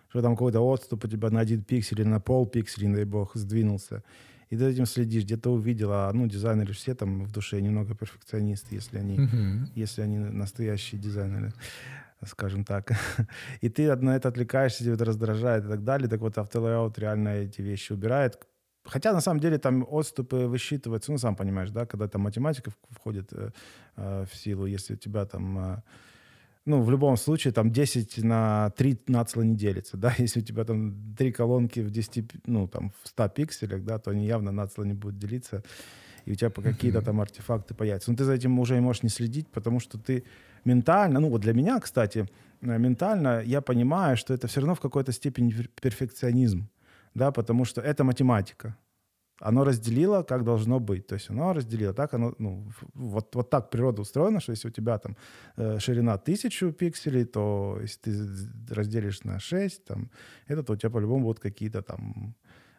[0.09, 3.05] что там какой-то отступ у тебя на один пиксель или на пол пикселя, не дай
[3.05, 4.03] бог, сдвинулся.
[4.49, 8.75] И ты этим следишь, где-то увидел, а ну, дизайнеры все там в душе немного перфекционисты,
[8.75, 9.69] если они, Угу.
[9.75, 11.53] если они настоящие дизайнеры,
[12.26, 12.92] скажем так.
[13.60, 16.08] И ты на это отвлекаешься, тебя это раздражает и так далее.
[16.08, 18.38] Так вот, автолейаут реально эти вещи убирает.
[18.84, 23.32] Хотя, на самом деле, там отступы высчитываются, ну, сам понимаешь, да, когда там математика входит
[23.32, 23.50] э,
[23.96, 25.82] э, в силу, если у тебя там, э,
[26.66, 30.64] ну, в любом случае, там 10 на 3 нацла не делится, да, если у тебя
[30.64, 34.52] там три колонки в 10, пи- ну, там, в 100 пикселях, да, то они явно
[34.52, 35.62] нацла не будут делиться,
[36.26, 38.10] и у тебя какие-то там артефакты появятся.
[38.10, 40.24] Но ты за этим уже можешь не следить, потому что ты
[40.64, 42.26] ментально, ну, вот для меня, кстати,
[42.62, 46.68] э, ментально я понимаю, что это все равно в какой-то степени пер- перфекционизм,
[47.14, 48.76] да, потому что это математика.
[49.40, 51.06] Оно разделило, как должно быть.
[51.06, 54.72] То есть оно разделило так, оно, ну, вот, вот так природа устроена, что если у
[54.72, 55.16] тебя там
[55.56, 60.10] э, ширина 1000 пикселей, то если ты разделишь на 6, там,
[60.46, 62.34] это то у тебя по-любому будут какие-то там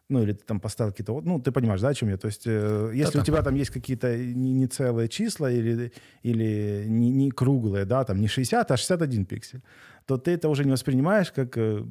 [0.08, 1.12] ну, или ты там поставил какие-то...
[1.14, 2.16] вот- Ну, ты понимаешь, да, о чем я?
[2.16, 3.22] То есть, э, если Да-да.
[3.22, 5.92] у тебя там есть какие-то не, не целые числа или,
[6.24, 9.60] или не, не круглые, да, там не 60, а 61 пиксель,
[10.06, 11.84] то ты это уже не воспринимаешь как э,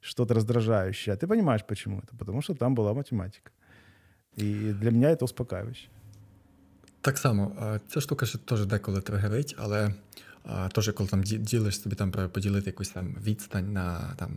[0.00, 1.14] что-то раздражающее.
[1.14, 2.16] А ты понимаешь, почему это.
[2.18, 3.50] Потому что там была математика.
[4.36, 5.88] І для мене це успокающе.
[7.00, 9.94] Так само, а, ця штука ще теж деколи тригерить, але
[10.44, 14.30] а, теж коли там ді- ділиш собі там про- поділити якусь там відстань на там.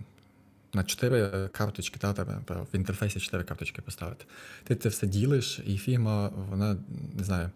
[0.76, 2.12] На чотири карточки, та,
[2.48, 4.24] в інтерфейсі чотири карточки поставити.
[4.64, 6.76] Ти це все ділиш, і фігма, вона
[7.18, 7.50] не знаю.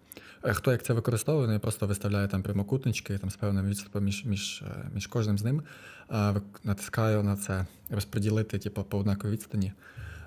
[0.45, 4.63] е, Хто як це використовує, просто виставляє там прямокутнички там, з певним відступом між, між,
[4.67, 5.63] е, між кожним з ним.
[6.09, 9.73] А, натискаю на це розподілити типу, по однаковій відстані.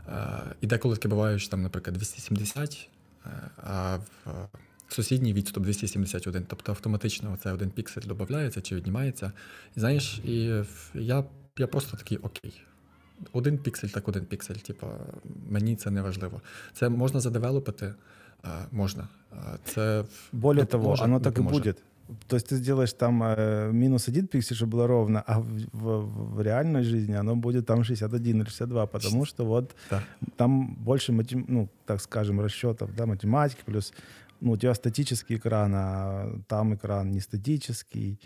[0.09, 2.89] Е, І деколи таке буває, що там, наприклад, 270,
[3.25, 3.29] е,
[3.63, 6.45] а в сусідній відступ 271.
[6.47, 9.31] Тобто автоматично оце один піксель додається чи віднімається.
[9.75, 11.23] І знаєш, і я,
[11.57, 12.61] я просто такий окей.
[13.32, 14.54] Один піксель, так один піксель.
[14.54, 14.86] Типу,
[15.50, 16.40] мені це не важливо.
[16.74, 17.94] Це можна задевелопити,
[18.44, 19.08] е, можна.
[19.32, 21.58] Е, Це Более того, допоможе, оно так и допоможе.
[21.60, 21.82] будет.
[22.26, 26.34] То есть ты сделаешь там э, минус один пиксель, чтобы было ровно, а в, в-
[26.36, 30.02] в реальной жизни оно будет там 61 или 62, потому что вот Так.
[30.36, 33.92] там больше, матем- ну, так скажем, расчетов, да, математики, плюс
[34.40, 38.18] ну, у тебя статический экран, а там экран не статический.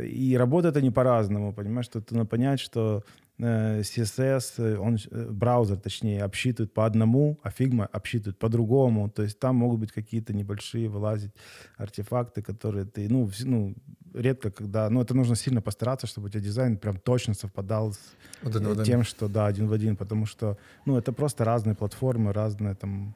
[0.00, 3.02] И работает они по-разному, понимаешь, тут надо понять, что э,
[3.38, 9.08] CSS, э, он, э, браузер, точнее, обсчитывает по одному, а Figma обсчитывает по-другому.
[9.10, 11.32] То есть там могут быть какие-то небольшие вылазить
[11.78, 13.74] артефакты, которые ты, ну, вс- ну,
[14.14, 17.98] редко когда, ну, это нужно сильно постараться, чтобы у тебя дизайн прям точно совпадал с
[18.42, 18.84] Один в э, один.
[18.84, 23.14] тем, что, да, один в один, потому что, ну, это просто разные платформы, разные там,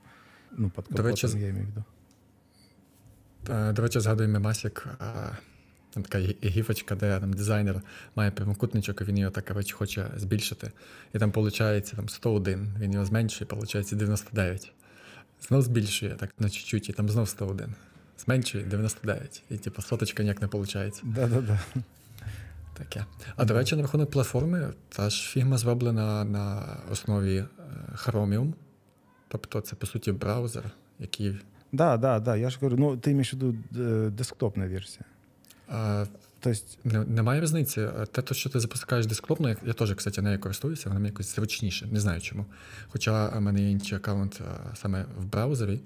[0.58, 1.84] ну, под До речі, капотом, я имею в виду.
[3.48, 5.36] Е, До речі, згадую мемасик, е,
[5.93, 7.81] там така гі- гіфочка, де там дизайнер
[8.15, 10.71] має прямокутничок, і він його так коротше, хоче збільшити.
[11.13, 14.71] І там виходить там 101, він його зменшує, виходить 99.
[15.47, 17.75] Знов збільшує, так на чуть-чуть, і там знов 101.
[18.17, 19.43] Зменшує 99.
[19.49, 21.01] І типу соточка ніяк не виходить.
[21.03, 21.59] Да-да-да.
[22.73, 23.05] Таке.
[23.35, 27.45] А до речі, на рахунок платформи, та ж фігма зроблена на основі е,
[27.95, 28.53] Chromium.
[29.27, 30.63] Тобто це, по суті, браузер,
[30.99, 31.37] який
[31.71, 34.69] Да, да, да, я же говорю, ну, имеешь в виду э, десктопная
[35.71, 36.07] версия.
[36.41, 37.87] То есть, Не, немає різниці.
[38.11, 41.35] Те, то, що ти запускаєш десктопно, я, я теж, кстати, нею користуюся, вона мені якось
[41.35, 42.45] зручніше, не знаю чому.
[42.89, 44.41] Хоча в мене є інший аккаунт
[44.75, 45.79] саме в браузері,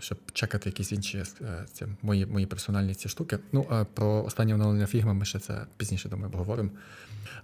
[0.00, 3.38] щоб чекати якісь інші е, ці, мої, мої персональні ці штуки.
[3.52, 6.70] Ну, а про останнє оновлення Figma ми ще це пізніше, думаю, обговоримо.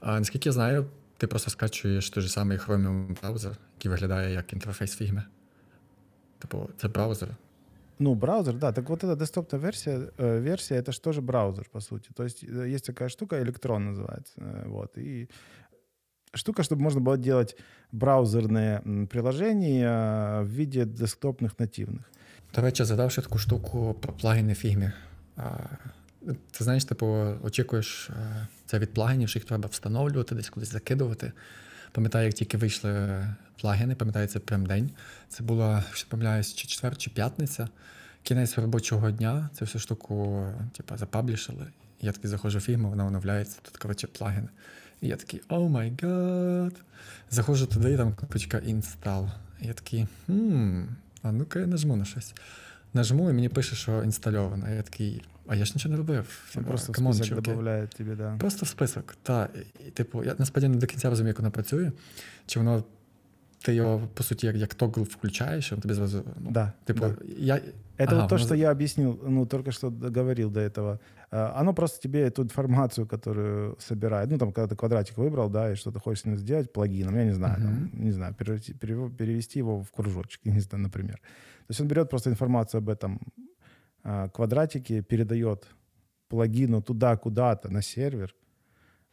[0.02, 5.00] Наскільки я знаю, ти просто скачуєш той же самий Chromium браузер, який виглядає як інтерфейс
[5.00, 5.22] Figma.
[6.38, 7.28] Типу, це браузер.
[7.99, 11.81] ну, браузер, да, так вот эта десктопная версия, э, версия, это же тоже браузер, по
[11.81, 12.09] сути.
[12.15, 15.27] То есть э, есть такая штука, электрон называется, э, вот, и
[16.33, 17.55] штука, чтобы можно было делать
[17.91, 22.03] браузерные м, приложения э, в виде десктопных нативных.
[22.55, 24.91] До речі, згадавши таку штуку про плагіни фігмі.
[25.37, 25.57] А,
[26.51, 27.05] Ти знаєш, типу,
[27.43, 31.31] очікуєш е, це від плагінів, що їх треба встановлювати, десь кудись закидувати.
[31.92, 33.24] Пам'ятаю, як тільки вийшли
[33.60, 34.90] плагіни, пам'ятаю, це прям день.
[35.28, 37.68] Це була, якщо помиляюсь, чи четвер, чи п'ятниця.
[38.22, 41.66] Кінець робочого дня цю всю штуку, типу, запаблішили.
[42.00, 44.48] Я такий заходжу в фігму, вона оновляється, тут, коротше, плагін.
[45.00, 46.74] І я такий, oh my god.
[47.30, 49.30] Заходжу туди, і там кнопочка install.
[49.60, 50.82] І я такий, хм,
[51.22, 52.34] а ну-ка я нажму на щось.
[52.93, 54.69] Нажму, і мені пише, що інстальовано.
[54.69, 56.17] Я такий, а я ж нічого не робив.
[56.47, 57.49] Он Типа, просто в камон, список чуваки.
[57.51, 58.35] добавляет тебе, да.
[58.39, 59.15] Просто в список.
[59.23, 59.49] Та,
[59.87, 61.91] і, типу, я насправді не до кінця розумію, як воно працює.
[62.45, 62.83] Чи воно,
[63.61, 66.23] ти його, по суті, як, як тогл включаєш, і він тобі зразу.
[66.39, 67.15] Ну, Да, Типу, да.
[67.37, 67.55] я.
[67.99, 70.99] Это Ага, вот то, ну, что я объяснил, ну, только что говорил до этого.
[71.31, 75.71] А, Оно просто тебе эту информацию, которую собирает, ну, там, когда ты квадратик выбрал, да,
[75.71, 77.89] и что-то хочешь с ним сделать, плагином, я не знаю, там, Мгм.
[77.93, 81.19] не знаю, перевести, перево- перевести его в кружочек, я не знаю, например.
[81.66, 83.20] То есть он берет просто информацию об этом
[84.02, 85.66] а, квадратике, передает
[86.28, 88.34] плагину туда, куда-то, на сервер,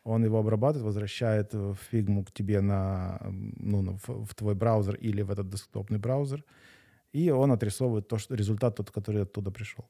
[0.04, 3.20] он его обрабатывает, возвращает в фигму к тебе на,
[3.60, 6.44] ну, в, в твой браузер или в этот десктопный браузер,
[7.12, 9.90] и он отрисовывает то, что, результат тот, который оттуда пришел.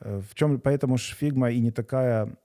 [0.00, 2.36] Э, В чем, поэтому ж фигма и не такая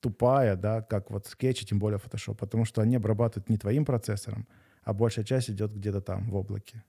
[0.00, 3.84] тупая, да, как вот скетч, и тем более Photoshop, потому что они обрабатывают не твоим
[3.84, 4.46] процессором,
[4.82, 6.82] а большая часть идет где-то там, в облаке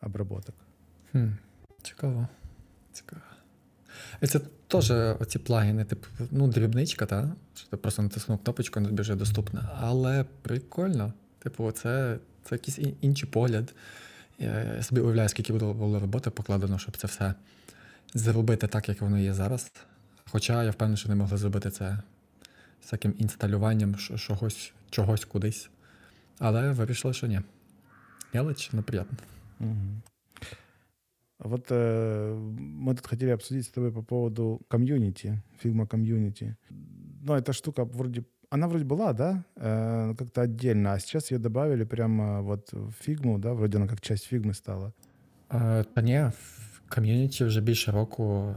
[0.00, 0.54] обработок.
[1.16, 1.28] Хм,
[1.82, 2.28] цікаво.
[2.92, 3.22] Цікаво.
[4.22, 7.32] І це теж оці плагіни, типу, ну, дрібничка, та?
[7.54, 9.70] Що ти просто натиснув кнопочку, і тобі вже доступна.
[9.80, 11.12] Але прикольно.
[11.38, 13.74] Типу, це, це якийсь інший погляд.
[14.38, 17.34] Я, собі уявляю, скільки було, було роботи покладено, щоб це все
[18.14, 19.72] зробити так, як воно є зараз.
[20.30, 21.98] Хоча я впевнений, що не могли зробити це
[22.82, 25.70] всяким інсталюванням ш- чогось, чогось кудись.
[26.38, 27.40] Але вирішили, що ні.
[28.34, 29.16] Мелочь, но приємно.
[31.39, 31.51] Мгм.
[31.51, 36.55] Вот э, мы тут хотели обсудить с тобой по поводу комьюнити, фильма комьюнити.
[37.23, 38.23] Ну, эта штука вроде...
[38.49, 43.39] Она вроде была, да, э, как-то отдельно, а сейчас ее добавили прямо вот в фигму,
[43.39, 44.93] да, вроде она как часть фигмы стала.
[45.53, 48.55] Е, Та ні, в ком'юніті вже більше року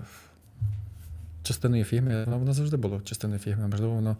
[1.42, 3.68] частиною фігми, воно, воно завжди було частиною фігми.
[3.68, 4.16] Можливо, воно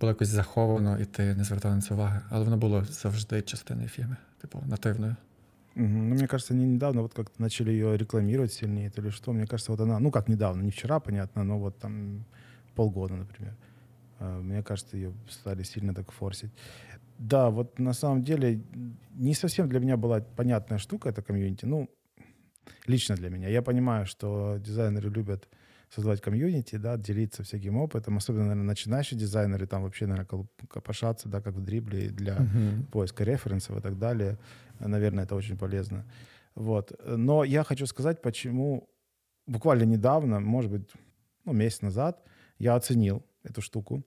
[0.00, 3.88] було якось заховано, і ти не звертав на це уваги, але воно було завжди частиною
[3.88, 5.16] фігми, типу, нативною.
[5.79, 9.31] Ну, мне кажется, они недавно вот как-то начали ее рекламировать сильнее, или что.
[9.31, 12.25] Мне кажется, вот она, ну как недавно, не вчера, понятно, но вот там
[12.73, 13.55] полгода, например.
[14.19, 16.51] А, Мне кажется, ее стали сильно так форсить.
[17.19, 18.59] Да, вот на самом деле
[19.13, 21.65] не совсем для меня была понятная штука эта комьюнити.
[21.65, 21.89] Ну,
[22.87, 23.47] лично для меня.
[23.47, 25.47] Я понимаю, что дизайнеры любят
[25.89, 31.41] создавать комьюнити, да, делиться всяким опытом, особенно, наверное, начинающие дизайнеры, там вообще, наверное, копошатся, да,
[31.41, 32.85] как в дрибле для Угу.
[32.91, 34.37] поиска референсов и так далее.
[34.79, 36.05] Наверное, это очень полезно.
[36.55, 36.91] Вот.
[37.05, 38.89] Но я хочу сказать, почему
[39.47, 40.89] буквально недавно, может быть,
[41.45, 42.21] ну, месяц назад,
[42.59, 44.03] я оценил эту штуку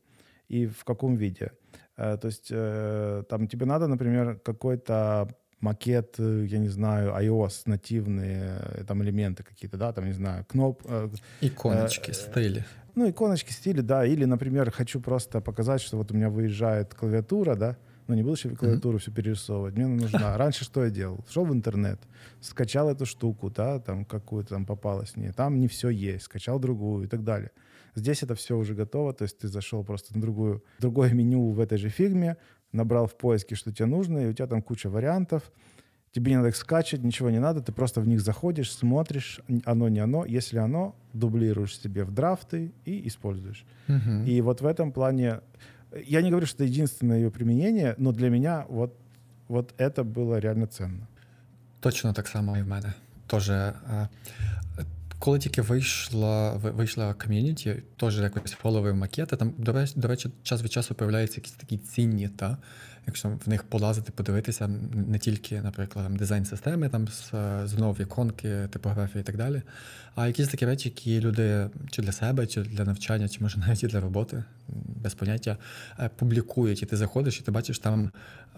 [0.49, 1.53] и в каком виде.
[1.97, 5.29] Э, То есть э, там тебе надо, например, какой-то
[5.61, 10.45] макет, э, я не знаю, iOS, нативные э, там элементы какие-то, да, там, не знаю,
[10.49, 11.09] кноп, э,
[11.41, 12.65] Іконочки, Е, стилі.
[12.95, 14.05] ну, иконочки, стили, да.
[14.07, 17.77] Или, например, хочу просто показать, что вот у меня выезжает клавиатура, да.
[18.09, 19.77] Ну, не буду еще клавиатуру все перерисовывать.
[19.77, 20.37] Мне нужна.
[20.39, 21.25] Раньше что я делал?
[21.31, 21.99] Шел в интернет,
[22.41, 25.33] скачал эту штуку, да, там какую-то там попалась мне.
[25.33, 26.25] Там не все есть.
[26.25, 27.51] Скачал другую и так далее.
[27.95, 29.13] Здесь это все уже готово.
[29.13, 32.37] То есть ты зашел просто на другую, другое меню в этой же фигме,
[32.72, 35.52] набрал в поиске, что тебе нужно, и у тебя там куча вариантов.
[36.12, 39.90] Тебе не надо их скачивать, ничего не надо, ты просто в них заходишь, смотришь, оно
[39.90, 40.26] не оно.
[40.26, 43.66] Если оно, дублируешь себе в драфты и используешь.
[43.90, 44.26] Угу.
[44.26, 45.42] И вот в этом плане,
[46.06, 48.98] я не говорю, что это единственное ее применение, но для меня вот,
[49.50, 51.08] вот это было реально ценно.
[51.80, 52.94] Точно так само і в мене.
[53.28, 53.74] Тож, е,
[55.21, 59.37] коли тільки вийшла, вийшла ком'юніті, теж якось фолови макети.
[59.37, 62.57] Там, до речі, до речі, час від часу появляються якісь такі цінні, та?
[63.07, 67.33] Якщо в них полазити, подивитися, не тільки, наприклад, там, дизайн системи, там, з,
[67.65, 69.63] знову іконки, типографії і так далі,
[70.15, 73.83] а якісь такі речі, які люди чи для себе, чи для навчання, чи може навіть
[73.83, 74.45] і для роботи,
[75.03, 75.57] без поняття,
[75.99, 76.83] е, публікують.
[76.83, 78.11] І ти заходиш, і ти бачиш, там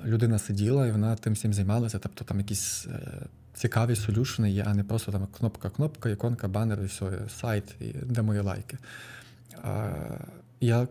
[0.04, 1.98] людина сиділа, і вона тим всім займалася.
[1.98, 6.78] Тобто там якісь е, цікаві солюшни є, а не просто там кнопка, кнопка, іконка, банер,
[6.82, 8.78] і все, сайт, і де мої лайки.
[10.60, 10.88] Я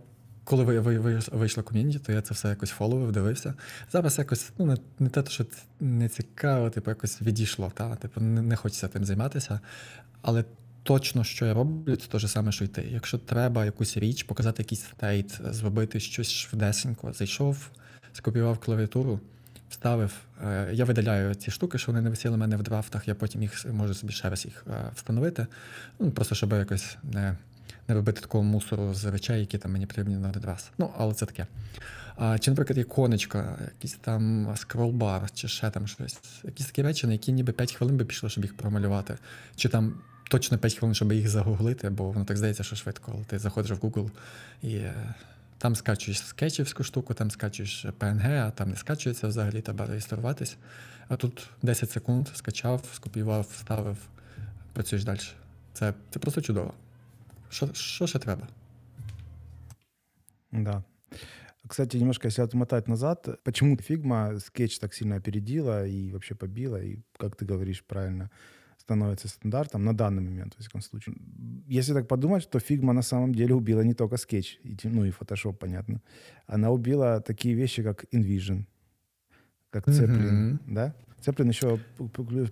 [0.52, 3.54] коли ви, ви, ви, вийшло ком'юніті, то я це все якось фоловив, дивився.
[3.92, 5.46] Зараз якось, ну, не, не те, що
[5.80, 7.96] не цікаво, типу, якось відійшло, та?
[7.96, 9.60] типу, не, не хочеться тим займатися.
[10.22, 10.44] Але
[10.84, 12.88] точно, що я роблю, це те ж саме, що й ти.
[12.92, 17.70] Якщо треба якусь річ, показати якийсь стейт, зробити щось швидесенько, зайшов,
[18.14, 19.20] скопіював клавіатуру,
[19.70, 20.14] вставив.
[20.45, 23.41] Е, Я видаляю ці штуки, що вони не висіли в мене в драфтах, я потім
[23.41, 25.47] їх можу собі ще раз їх е, встановити.
[25.99, 27.38] Ну, просто щоб якось не,
[27.88, 30.43] не робити такого мусору з речей, які там мені потрібні на один.
[30.77, 31.47] Ну, але це таке.
[32.15, 36.19] А, чи, наприклад, іконочка, якийсь там скролбар, чи ще там щось.
[36.43, 39.17] Якісь такі речі, на які ніби 5 хвилин би пішло, щоб їх промалювати.
[39.55, 39.93] Чи там
[40.29, 43.71] точно 5 хвилин, щоб їх загуглити, бо воно так здається, що швидко, але ти заходиш
[43.71, 44.09] в Google
[44.63, 44.93] і е,
[45.57, 50.57] Там скачуєш скетчівську штуку, там скачуєш PNG, а там не скачується взагалі, треба реєструватись.
[51.07, 53.97] А тут 10 секунд скачав, скопіював, вставив,
[54.73, 55.19] працюєш далі.
[55.73, 56.73] Це, це просто чудово.
[57.52, 58.47] Що, що ще треба?
[60.52, 60.84] Да.
[61.68, 66.97] Кстати, немножко если отмотать назад, почему Фигма скетч так сильно опередила и вообще побила, и,
[67.18, 68.30] как ты говоришь правильно,
[68.78, 71.16] становится стандартом на данный момент, в всяком случае.
[71.68, 75.12] Если так подумать, то Фигма на самом деле убила не только скетч, и, ну и
[75.12, 76.02] Photoshop, понятно.
[76.47, 78.66] Она убила такие вещи, как InVision,
[79.70, 80.60] как Zeppelin, Мгм.
[80.68, 80.93] да?
[81.26, 81.80] Zeppelin еще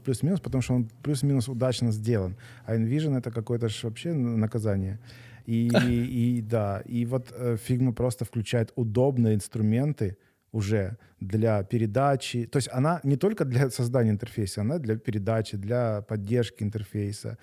[0.04, 2.36] плюс-минус, потому что он плюс-минус удачно сделан.
[2.66, 5.00] А InVision— это какое-то ж вообще наказание.
[5.46, 10.18] И, и да, и вот э, Figma просто включает удобные инструменты
[10.52, 12.46] уже для передачи.
[12.46, 17.38] То есть она не только для создания интерфейса, она для передачи, для поддержки интерфейса.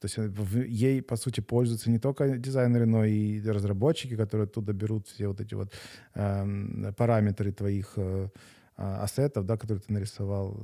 [0.00, 4.72] То есть э, ей, по сути, пользуются не только дизайнеры, но и разработчики, которые оттуда
[4.72, 5.72] берут все вот эти вот
[6.14, 8.28] эм, параметры твоих э,
[8.77, 10.57] ассетов, да, которые ты нарисовал.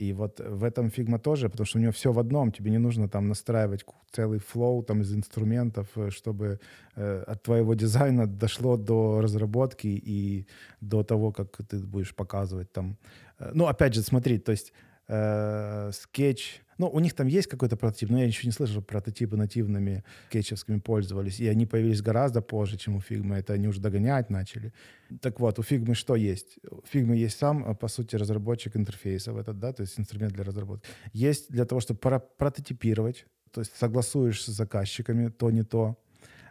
[0.00, 2.78] И вот в этом фигма тоже, потому что у него все в одном, тебе не
[2.78, 6.60] нужно там настраивать ку- целый флоу там из инструментов, э, чтобы
[6.96, 10.46] э, от твоего дизайна дошло до разработки и
[10.80, 12.96] до того, как ты будешь показывать там.
[13.40, 14.72] Э, Ну, опять же, смотри, то есть
[15.08, 18.81] э, скетч, ну, у них там есть какой-то прототип, но я еще не слышал, что
[18.81, 23.79] прототипы нативными скетчевскими пользовались, и они появились гораздо позже, чем у Figma, это они уже
[23.79, 24.73] догонять начали.
[25.21, 26.57] Так вот, у Figma что есть?
[26.69, 30.43] У Figma есть сам, э, по сути, разработчик интерфейсов, этот, да, то есть инструмент для
[30.43, 30.89] разработки.
[31.13, 35.95] Есть для того, чтобы про- прототипировать, то есть согласуешь с заказчиками то, не то,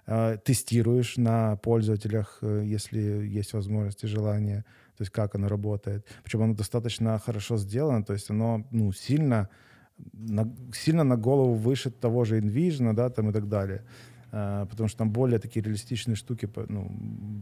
[0.06, 3.00] э, тестируешь на пользователях, э, если
[3.38, 4.64] есть возможность и желание,
[4.96, 6.06] то есть как оно работает.
[6.24, 9.48] Причем оно достаточно хорошо сделано, то есть оно ну, сильно,
[10.12, 13.82] на, сильно на голову выше того же InVision, да, там и так далее.
[14.32, 16.90] Э, Потому что там более такие реалистичные штуки ну,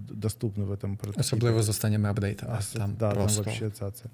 [0.08, 1.20] д- доступны в этом прототипе.
[1.20, 2.52] Особливо з останніми апдейтами.
[2.52, 4.10] А, там да, просто там вообще цаца.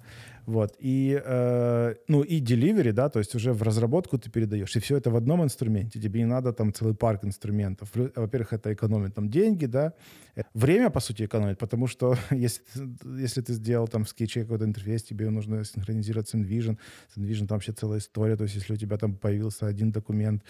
[0.47, 0.77] Вот.
[0.85, 4.77] И, э, ну, и delivery, да, то есть уже в разработку ты передаешь.
[4.77, 6.01] И все это в одном инструменте.
[6.01, 7.89] Тебе не надо там целый парк инструментов.
[8.17, 9.93] Во-первых, это экономит там деньги, да.
[10.37, 12.63] Э, Время, по сути, экономит, потому что если,
[13.23, 16.77] если ты сделал там в скетче какой-то интерфейс, тебе нужно синхронизировать с InVision.
[17.15, 18.37] С InVision там вообще целая история.
[18.37, 20.43] То есть если у тебя там появился один документ,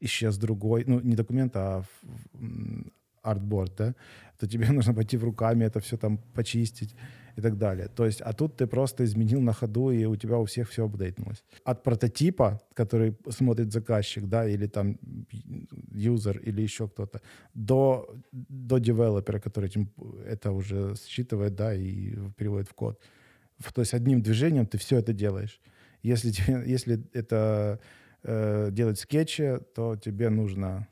[0.00, 1.56] исчез другой, ну, не документ,
[2.34, 2.92] м,
[3.22, 3.94] артборд, да,
[4.38, 6.94] то тебе нужно пойти в руками это все там почистить
[7.38, 7.88] и так далее.
[7.88, 10.84] То есть, а тут ты просто изменил на ходу, и у тебя у всех все
[10.84, 11.44] апдейтнулось.
[11.64, 14.98] От прототипа, который смотрит заказчик, да, или там
[15.94, 17.20] юзер, или еще кто-то,
[17.54, 19.88] до, до девелопера, который этим,
[20.26, 23.00] это уже считывает, да, и переводит в код.
[23.74, 25.60] То есть одним движением ты все это делаешь.
[26.02, 26.32] Если,
[26.66, 27.78] если это
[28.24, 30.86] э, делать скетчи, то тебе нужно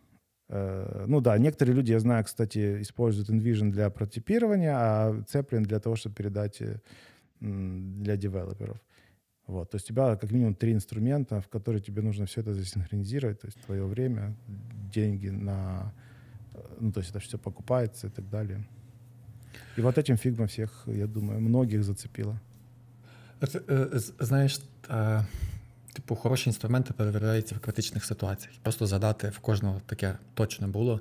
[1.07, 5.95] Ну да, некоторые люди, я знаю, кстати, используют InVision для прототипирования, а Zeppelin для того,
[5.95, 6.79] чтобы передать э,
[7.41, 8.77] м, для девелоперов.
[9.47, 12.53] Вот, то есть у тебя как минимум три инструмента, в которые тебе нужно все это
[12.53, 14.35] засинхронизировать, то есть твое время,
[14.93, 15.93] деньги на...
[16.55, 18.65] э, Ну, то есть это все покупается и так далее.
[19.77, 22.39] И вот этим фигма всех, я думаю, многих зацепила.
[23.41, 25.25] От, е, з- знаєш, е,
[25.96, 28.54] типу, хороші інструменти перевіряються в критичних ситуаціях.
[28.62, 31.00] Просто задати в кожного таке точно було.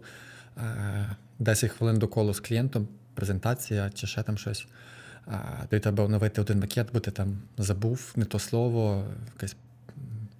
[0.57, 4.67] Е, 10 хвилин до колу з клієнтом, презентація чи ще там щось.
[5.27, 5.39] Е,
[5.69, 9.55] Тобі треба оновити один макет, бо ти там забув не то слово, якась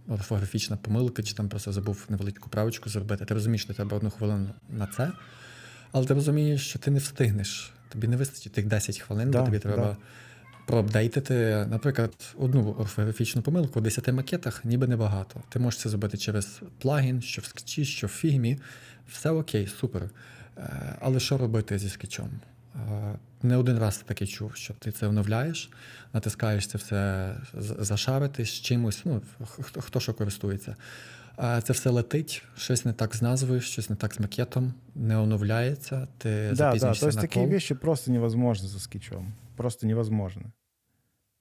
[0.08, 3.26] орфографічна помилка, чи там просто забув невеличку правочку зробити.
[3.26, 5.12] Ти розумієш, що треба одну хвилину на це,
[5.92, 7.74] але ти розумієш, що ти не встигнеш.
[7.90, 9.98] Тобі не вистачить тих 10 хвилин, Да, бо тобі да.
[10.66, 15.42] Проапдейтити, наприклад, одну орфографічну помилку в 10 макетах, ніби небагато.
[15.50, 18.58] Ти можеш це зробити через плагін, що в скетчі, що в фігмі.
[19.12, 20.10] Все окей, супер.
[20.58, 22.30] Е, Але що робити зі скетчом?
[22.76, 25.70] Е, Не один раз таке чув, що ти це оновляєш,
[26.14, 27.36] натискаєш це все
[27.80, 29.22] зашарити з чимось, ну,
[29.60, 30.76] хто, хто що користується.
[31.64, 36.08] Це все летить, щось не так з назвою, щось не так з макетом, не оновляється,
[36.18, 37.46] ти Да, да, запізнюєшся есть на кол.
[37.48, 40.53] вещи просто невозможно со скетчом Просто невозможно.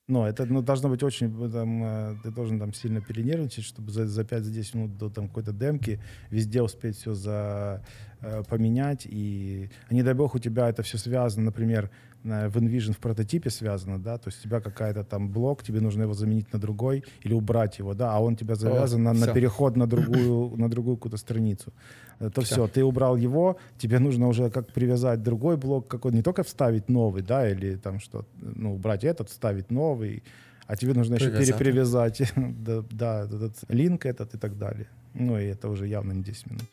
[0.09, 3.91] Но это ну, должно быть очень, э, там, э, ты должен там сильно перенервничать, чтобы
[3.91, 6.01] за, за 5-10 минут до там, какой-то демки
[6.31, 7.85] везде успеть все за,
[8.21, 9.05] э, поменять.
[9.05, 12.98] И, а не дай бог, у тебя это все связано, например, на- в InVision в
[12.98, 16.58] прототипе связано, да, то есть у тебя какая-то там блок, тебе нужно его заменить на
[16.58, 19.34] другой или убрать его, да, а он тебя завязан на, на всё.
[19.34, 21.72] переход на другую, на другую какую-то страницу.
[22.20, 22.54] Э, То Всё.
[22.54, 26.88] все, ты убрал его, тебе нужно уже как привязать другой блок, какой не только вставить
[26.88, 30.22] новый, да, или там что, ну, убрать этот, вставить новый,
[30.66, 31.58] а тебе нужно еще Привязать.
[31.58, 34.86] перепривязать, да, да, этот линк этот и так далее.
[35.14, 36.64] Ну, и это уже явно не 10 минут.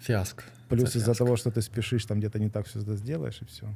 [0.00, 0.42] Фіаско.
[0.70, 3.66] Плюс из-за того, что ты спешишь, там где-то не так все сделаешь, и все.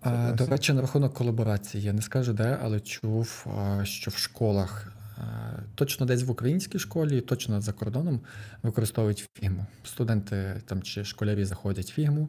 [0.00, 1.84] А, До речі, на рахунок колаборації.
[1.84, 3.46] Я не скажу де, але чув,
[3.82, 4.92] що в школах
[5.74, 8.20] точно десь в українській школі, точно за кордоном
[8.62, 9.66] використовують фігму.
[9.84, 12.28] Студенти там чи школярі заходять в фігму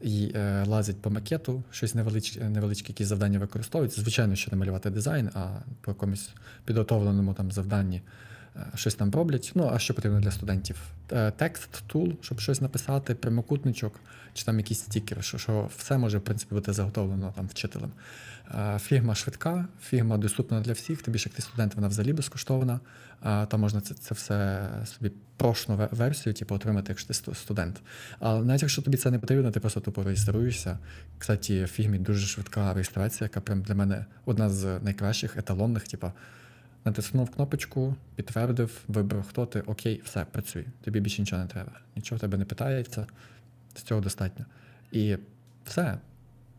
[0.00, 4.00] і е, лазять по макету, щось невеличке, невеличкі якісь завдання використовують.
[4.00, 5.48] Звичайно, що не малювати дизайн, а
[5.80, 6.30] по якомусь
[6.64, 8.02] підготовленому там завданні
[8.74, 9.52] щось там роблять.
[9.54, 10.76] Ну, а що потрібно для студентів?
[11.12, 14.00] Е, Текст, тул, щоб щось написати, прямокутничок,
[14.34, 17.92] чи там якийсь стікер, що, що все може, в принципі, бути заготовлено там вчителем.
[18.54, 21.02] Е, Фігма швидка, фігма доступна для всіх.
[21.02, 22.80] Тобі ж як ти студент, вона взагалі безкоштовна.
[23.22, 27.80] Там можна це, це все собі прошну версію, типу, отримати, якщо ти студент.
[28.18, 30.78] Але навіть якщо тобі це не потрібно, ти просто тупо реєструєшся.
[31.18, 36.12] Кстати, в фігмі дуже швидка реєстрація, яка прям для мене одна з найкращих еталонних, типу,
[36.84, 40.64] натиснув кнопочку, підтвердив, вибрав, хто ти, окей, все, працює.
[40.84, 41.72] Тобі більше нічого не треба.
[41.96, 43.06] Нічого тебе не питається,
[43.74, 44.44] з цього достатньо.
[44.92, 45.16] І
[45.64, 45.98] все,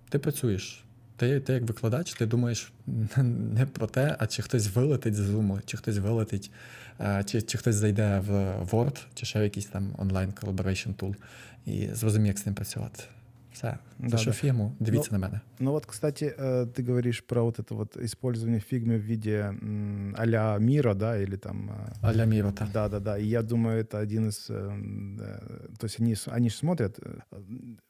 [0.10, 0.84] ти працюєш.
[1.18, 2.72] Ти, ти як викладач, ти думаєш
[3.18, 6.52] не про те, а чи хтось вилетить з Zoom, чи хтось вилетить,
[7.00, 8.32] е, чи, чи хтось зайде в
[8.72, 11.16] Word, чи ще в якийсь там онлайн collaboration tool
[11.66, 13.04] і зрозуміє, як з ним працювати.
[13.53, 13.79] Все.
[14.01, 14.37] За Да, що да.
[14.37, 15.41] фігму, дивіться на мене.
[15.59, 20.15] Ну вот, кстати, э, ты говоришь про вот это вот использование фигмы в виде м,
[20.19, 21.71] а-ля мира, да, или там...
[21.71, 22.69] э, Аля Мірота.
[22.73, 23.19] Да, да, да.
[23.19, 24.51] И я думаю, это один из...
[24.51, 25.39] эм, э,
[25.79, 27.39] То есть они, с- они ж смотрят, э,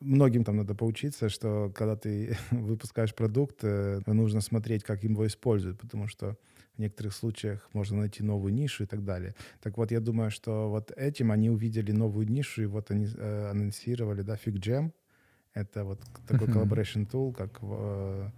[0.00, 5.26] многим там надо поучиться, что когда ты выпускаешь продукт, э, нужно смотреть, как им его
[5.26, 6.36] используют, потому что
[6.76, 9.34] в некоторых случаях можно найти новую нишу и так далее.
[9.60, 13.50] Так вот, я думаю, что вот этим они увидели новую нишу, и вот они э,
[13.50, 14.90] анонсировали, да, FigJam.
[15.54, 16.58] Это вот такой Мгм.
[16.58, 18.30] collaboration tool, как в, э,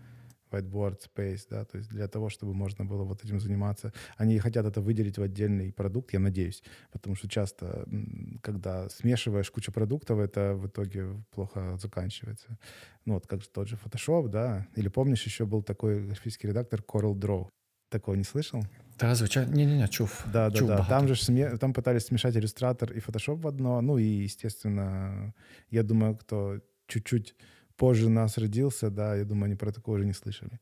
[0.50, 3.92] Whiteboard Space, да, то есть для того, чтобы можно было вот этим заниматься.
[4.16, 6.62] Они хотят это выделить в отдельный продукт, я надеюсь,
[6.92, 12.56] потому что часто, м, когда смешиваешь кучу продуктов, это в итоге плохо заканчивается.
[13.04, 16.80] Ну вот как же тот же Photoshop, да, или помнишь, еще был такой графический редактор
[16.80, 17.46] Coral Draw.
[17.90, 18.62] Такого не слышал?
[18.96, 20.24] Та, звичайно, ні, ні, ні, чув.
[20.32, 20.76] Да, да, чув да.
[20.78, 20.94] багато.
[20.94, 23.82] Там же ж сме- там пытались смешать иллюстратор и Photoshop в одно.
[23.82, 25.32] Ну и, естественно,
[25.70, 26.60] я думаю, кто
[26.93, 27.35] чуть-чуть
[27.75, 30.59] позже нас родился, да, я думаю, они про такое уже не слышали.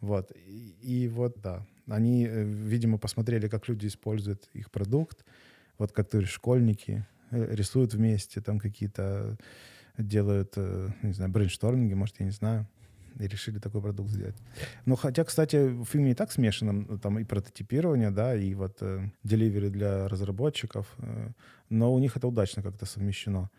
[0.00, 0.32] Вот.
[0.46, 5.24] И, и вот, да, они, э, видимо, посмотрели, как люди используют их продукт.
[5.78, 9.36] Вот как ты говоришь, школьники э, рисуют вместе, там какие-то
[9.98, 12.66] делают, э, не знаю, брейншторминги, может, я не знаю,
[13.18, 14.36] и решили такой продукт сделать.
[14.86, 18.82] Ну, хотя, кстати, в фильме и так смешано, там и прототипирование, да, и вот
[19.24, 20.86] delivery для разработчиков,
[21.68, 23.50] но у них это удачно как-то совмещено.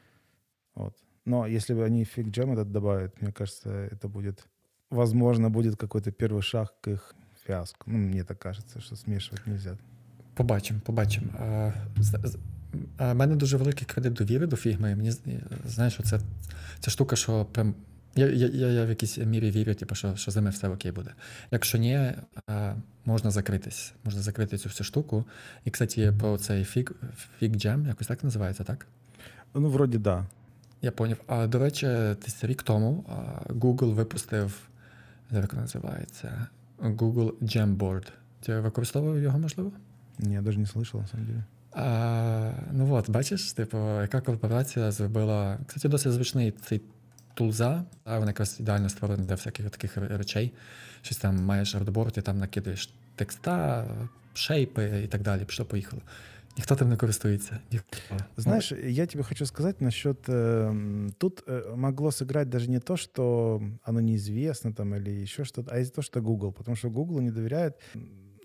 [0.75, 0.95] Вот.
[1.24, 4.44] Но если бы они фиг-джем этот добавят, мне кажется, это будет,
[4.90, 7.14] возможно, будет какой-то первый шаг к их
[7.46, 7.78] фиаско.
[7.86, 9.76] Ну, мне так кажется, что смешивать нельзя.
[10.34, 11.26] Побачимо, побачимо.
[11.40, 12.38] А, з- з-
[12.98, 14.96] а, в мене дуже великий кредит довіри до фігми.
[14.96, 15.20] Мені з-
[15.66, 16.20] знаєш, що це,
[16.80, 17.74] це штука, що прям.
[18.18, 20.92] Я, я, я, я в якійсь мірі вірю, типу, що, що з ними все окей
[20.92, 21.10] буде.
[21.50, 22.12] Якщо ні,
[22.46, 23.92] а, можна закритись.
[24.04, 25.24] Можна закрити цю всю штуку.
[25.64, 26.92] І, кстати, про цей фіг,
[27.38, 28.86] фіг джем, якось так називається, так?
[29.54, 30.26] Ну, вроде да.
[30.81, 31.17] Я поняв.
[31.27, 31.87] А до речі,
[32.25, 33.05] десь рік тому
[33.49, 34.59] Google випустив,
[35.31, 36.47] як називається?
[36.79, 38.07] Google Jamboard.
[38.41, 39.71] Ти використовував його, можливо?
[40.19, 41.43] Не, я даже не слышал, на самом деле.
[41.73, 45.59] А, ну от, бачиш, типу, яка корпорація зробила.
[45.67, 46.81] Кстати, досить звичний цей
[47.33, 50.53] тулза, а вона якраз ідеально створена для всяких таких речей.
[51.01, 53.87] Щось там маєш ардборд, і там накидаєш текста,
[54.33, 55.45] шейпи і так далі.
[55.45, 56.01] Пішло, поїхало.
[56.56, 57.58] Ніхто тим не користується.
[57.72, 57.98] Ніхто.
[58.36, 60.28] Знаешь, я тебе хочу сказать насчет...
[60.28, 65.70] эм, тут э, могло сыграть даже не то, что оно неизвестно там или еще что-то,
[65.74, 66.52] а из-за того, что Google.
[66.52, 67.74] Потому что Google не доверяет...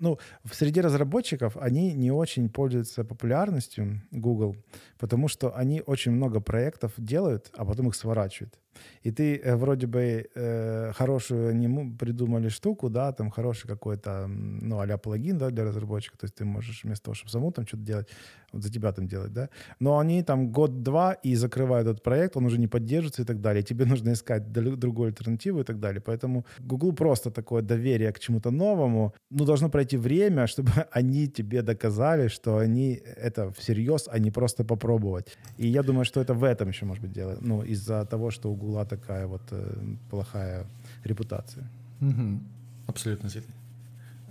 [0.02, 4.56] Ну, в среди разработчиков они не очень пользуются популярностью, Google,
[4.98, 8.60] потому что они очень много проектов делают, а потом их сворачивают.
[9.04, 14.10] И ты э, вроде бы э, хорошую они му- придумали штуку, да, там хороший какой-то,
[14.26, 17.52] м, ну, а плагин, да, для разработчика, то есть ты можешь вместо того, чтобы саму
[17.52, 18.08] там что-то делать,
[18.53, 19.49] вот за тебя там делать, да,
[19.81, 23.63] но они там год-два и закрывают этот проект, он уже не поддерживается и так далее,
[23.63, 28.51] тебе нужно искать другую альтернативу и так далее, поэтому Google просто такое доверие к чему-то
[28.51, 34.31] новому, ну, должно пройти время, чтобы они тебе доказали, что они это всерьез, а не
[34.31, 35.37] просто попробовать.
[35.59, 38.51] И я думаю, что это в этом еще, может быть, дело, ну, из-за того, что
[38.51, 40.67] у Гугла такая вот э, плохая
[41.05, 41.65] репутация.
[42.01, 42.41] Угу.
[42.87, 43.29] Абсолютно.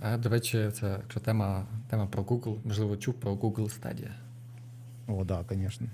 [0.01, 4.09] А, до речі, це якщо тема, тема про Google, можливо, чув про Google Stadia,
[5.07, 5.87] О, да, конечно.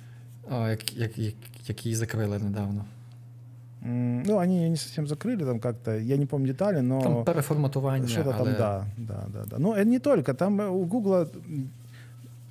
[0.51, 1.35] а, як, як, як,
[1.67, 2.85] які закрили недавно.
[3.85, 7.01] М, Ну, они её не совсем закрыли там как-то, я не помню детали, но...
[7.01, 8.07] Там переформатування.
[8.07, 8.53] Что-то але...
[8.53, 9.55] там, да, да, да, да.
[9.59, 10.33] Ну, это не только.
[10.33, 11.69] Там э, у Гугла м,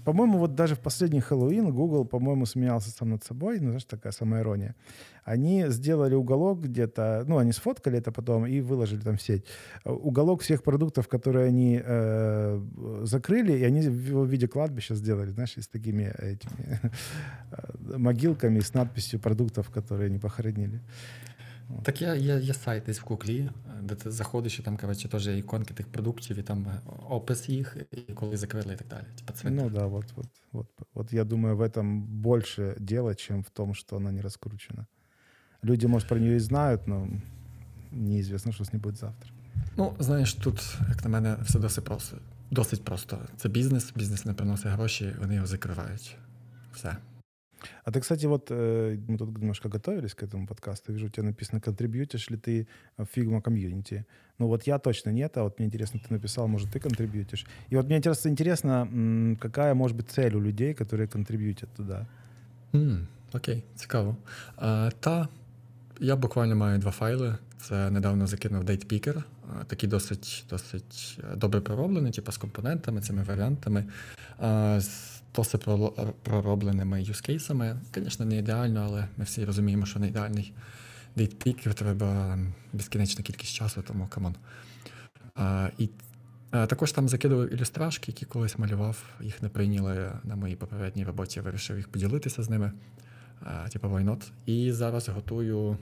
[0.06, 4.12] по-моему, вот даже в последний Хэллоуин Google, по-моему, смеялся сам над собой, ну, знаешь, такая
[4.12, 4.76] самоирония.
[5.24, 9.44] Они сделали уголок где-то, ну, они сфоткали это потом и выложили там в сеть.
[9.84, 12.62] Уголок всех продуктов, которые они э,
[13.02, 16.80] закрыли, и они его в виде кладбища сделали, знаешь, с такими этими
[17.98, 20.80] могилками с надписью продуктов, которые они похоронили.
[21.83, 23.49] Так є, є, є сайт десь в Гуглі,
[23.81, 27.49] де ти заходиш, і там, коротше, теж є іконки тих продуктів, і там е, опис
[27.49, 29.05] їх, і коли закрили і так далі.
[29.17, 33.43] Типа це Ну да, вот, вот, вот, вот я думаю, в этом больше дела, чем
[33.43, 34.85] в том, что она не раскручена.
[35.63, 37.07] Люди, может, про нее и знают, но
[37.91, 39.31] неизвестно, что с ней будет завтра.
[39.77, 42.17] Ну, знаєш, тут, як на мене, все досить просто.
[42.51, 43.19] Досить просто.
[43.37, 46.17] Це бізнес, бізнес не приносить гроші, вони його закривають.
[46.73, 46.97] Все.
[47.84, 50.92] А ты, кстати, вот э, мы тут немножко готовились к этому подкасту.
[50.92, 52.66] Вижу, у тебя написано, контрибьютишь ли ты
[52.96, 54.04] в Figma комьюнити.
[54.38, 57.46] Ну вот я точно нет, а вот мне интересно, ты написал, может, ты контрибьютишь.
[57.70, 62.06] И вот мне интересно, интересно, м, какая может быть цель у людей, которые контрибьютят туда?
[62.74, 64.16] М, окей, цікаво.
[64.56, 65.28] А, та
[66.00, 67.38] я буквально маю два файли.
[67.58, 73.22] Це недавно закинув DatePicker, а, такий досить, досить е, добре пророблений, типу з компонентами, цими
[73.22, 73.84] варіантами,
[74.38, 77.79] а, з проло- проробленими юзкейсами.
[77.95, 80.53] Звісно, не ідеально, але ми всі розуміємо, що не ідеальний
[81.17, 82.39] DatePicker треба
[82.73, 84.35] безкінечна кількість часу, тому come on.
[85.77, 85.89] І
[86.51, 91.39] а, також там закидував ілюстрашки, які колись малював, їх не прийняли на моїй попередній роботі,
[91.39, 92.71] я вирішив їх поділитися з ними.
[93.69, 94.31] Типу, why not?
[94.45, 95.77] І зараз готую е,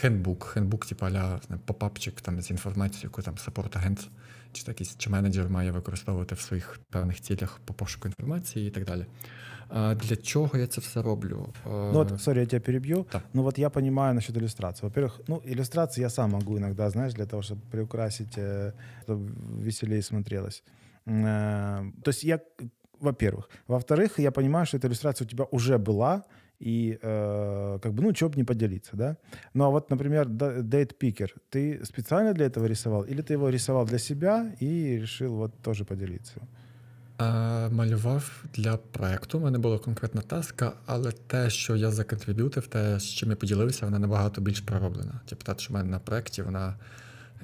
[0.00, 0.44] хендбук.
[0.44, 4.08] Хендбук, типу, аля не, попапчик там, з інформацією, яку там саппорт-агент
[4.52, 8.84] чи якийсь чи менеджер має використовувати в своїх певних цілях по пошуку інформації і так
[8.84, 9.06] далі.
[9.68, 11.48] А, для чого я це все роблю?
[11.66, 13.06] Е, Ну вот, сори, я тебя перебью.
[13.12, 13.22] Да.
[13.34, 14.86] Ну вот я понимаю насчет иллюстрации.
[14.86, 18.72] Во-первых, ну, иллюстрации я сам могу иногда, знаешь, для того, чтобы приукрасить, э,
[19.04, 19.30] чтобы
[19.64, 20.62] веселее смотрелось.
[21.06, 22.40] М, э, То есть я,
[23.00, 23.48] во-первых.
[23.68, 26.22] Во-вторых, я понимаю, что эта иллюстрация у тебя уже была,
[26.60, 29.16] и э, как бы, ну, чего бы не поделиться, да?
[29.54, 33.02] Ну, а вот, например, да- Date Picker, ты специально для этого рисовал?
[33.02, 36.40] Или ты его рисовал для себя и решил вот тоже поделиться?
[37.20, 39.38] Е, Малював для проекту.
[39.38, 43.84] У мене була конкретна таска, але те, що я законтриб'ютив, те, з чим я поділився,
[43.86, 45.20] вона набагато більш пророблена.
[45.28, 46.74] Типу, та, що в мене на проєкті, вона,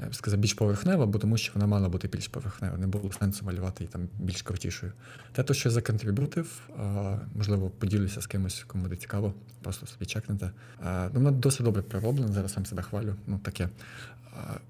[0.02, 2.76] я б сказав, більш поверхнева, бо тому що вона мала бути більш поверхнева.
[2.78, 4.92] Не було сенсу малювати її там більш крутішою.
[5.32, 10.06] Те, то, що я законтриб'ютив, е, можливо, поділюся з кимось, кому буде цікаво, просто собі
[10.06, 10.50] чекнете.
[10.86, 13.14] Е, Ну, вона досить добре пророблена, зараз сам себе хвалю.
[13.26, 13.64] Ну, таке.
[13.64, 14.60] Е,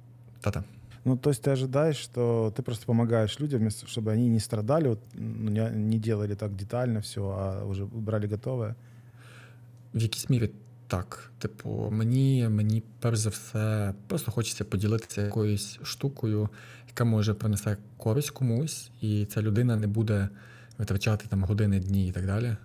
[0.40, 0.64] Та-та.
[1.04, 4.88] Ну, то есть ты ожидаешь, что ты просто помогаешь людям, вместо- чтобы они не страдали,
[4.88, 8.74] вот, ну, не, не делали так детально все, а уже брали готовое.
[9.94, 10.50] В якійсь мірі
[10.87, 11.31] так.
[11.39, 16.49] Типу, мені, мені перш за все просто хочеться поділитися якоюсь штукою,
[16.87, 20.29] яка може принесе користь комусь, і ця людина не буде
[20.77, 22.55] витрачати там години, дні і так далі.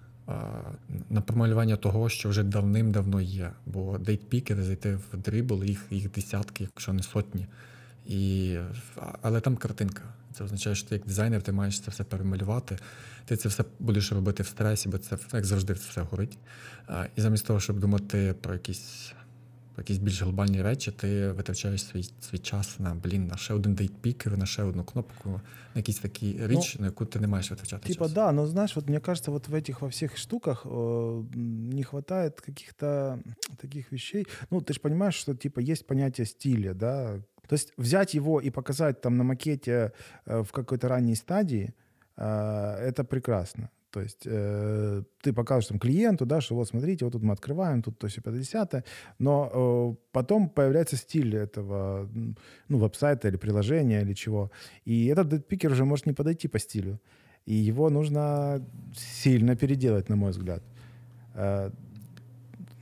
[1.10, 3.50] На промалювання того, що вже давним-давно є.
[3.66, 7.46] Бо дейтпікери зайти в дрібл, їх, їх десятки, якщо не сотні.
[8.06, 8.56] І,
[9.22, 10.02] але там картинка.
[10.32, 12.78] Це означає, що ти як дизайнер ти маєш це все перемалювати
[13.25, 16.37] Ти це все будеш робити в стресі, бо це як завжди це все горить.
[16.87, 19.13] А, І замість того, щоб думати про якісь,
[19.75, 23.73] про якісь більш глобальні речі, ти витрачаєш свій, свій час на блін, на ще один
[23.75, 25.41] дейтпікер, на ще одну кнопку, на
[25.75, 28.13] якісь такі річ, на яку ти не маєш витрачати Типа, час.
[28.13, 30.69] да, но знаешь, вот мне кажется, вот в этих во всех штуках э,
[31.35, 33.19] м, не хватает каких-то
[33.61, 34.25] таких вещей.
[34.51, 37.19] Ну, ты же понимаешь, что типа есть понятие стиля, да.
[37.47, 39.91] То есть взять его и показать там на макете
[40.25, 41.73] э, в какой-то ранней стадии, э,
[42.26, 43.68] это прекрасно.
[43.92, 47.82] То есть э, ты покажешь там клиенту, да, что вот смотрите, вот тут мы открываем,
[47.82, 48.86] тут то все 50
[49.18, 52.08] но э, потом появляется стиль этого,
[52.68, 54.50] ну, веб-сайта или приложения или чего.
[54.86, 56.98] И этот пикер уже может не подойти по стилю.
[57.44, 58.60] И его нужно
[58.96, 60.62] сильно переделать, на мой взгляд.
[61.34, 61.70] Э,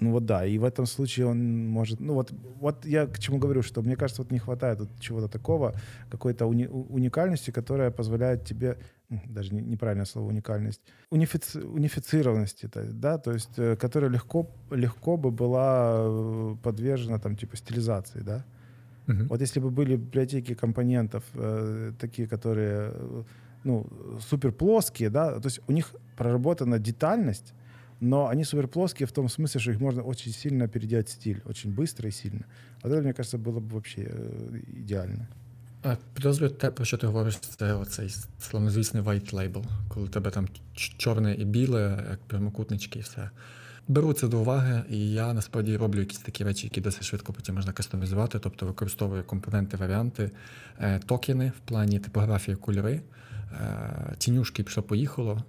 [0.01, 2.01] Ну вот да, и в этом случае он может...
[2.01, 5.29] Ну вот, вот я к чему говорю, что мне кажется, вот не хватает вот чего-то
[5.29, 5.75] такого,
[6.11, 8.77] какой-то уни- уникальности, которая позволяет тебе,
[9.10, 10.82] даже не- неправильное слово уникальность,
[11.12, 17.20] унифици- унифицированности, то есть, да, то есть, э, которая легко, легко бы была э, подвержена
[17.20, 18.46] там типа стилизации, да.
[19.08, 19.28] Мгм.
[19.28, 23.24] Вот если бы были библиотеки компонентов э, такие, которые э,
[23.64, 23.86] ну,
[24.20, 27.54] супер плоские, да, то есть у них проработана детальность,
[28.00, 31.42] но они супер плоские в том смысле, что их можно очень сильно переделать в стиль,
[31.46, 32.46] очень быстро и сильно.
[32.84, 35.28] Вот это, мне кажется, было бы вообще э, идеально.
[36.15, 41.35] Підозрюю те, про що ти говориш, це оцей славнозвісний white label, коли тебе там чорне
[41.35, 43.31] і біле, як прямокутнички і все.
[43.89, 47.55] Беру це до уваги, і я насправді роблю якісь такі речі, які досить швидко потім
[47.55, 50.31] можна кастомізувати, тобто використовую компоненти, варіанти,
[50.81, 53.03] е, токени в плані типографії кольори.
[53.53, 55.45] Е, Тінюшки пішло поїхало.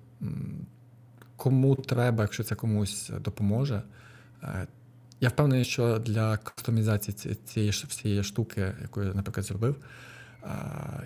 [1.35, 3.81] Кому треба, якщо це комусь допоможе.
[4.43, 4.67] Е,
[5.19, 9.75] я впевнений, що для кастомізації цієї всієї штуки, яку я, наприклад, зробив,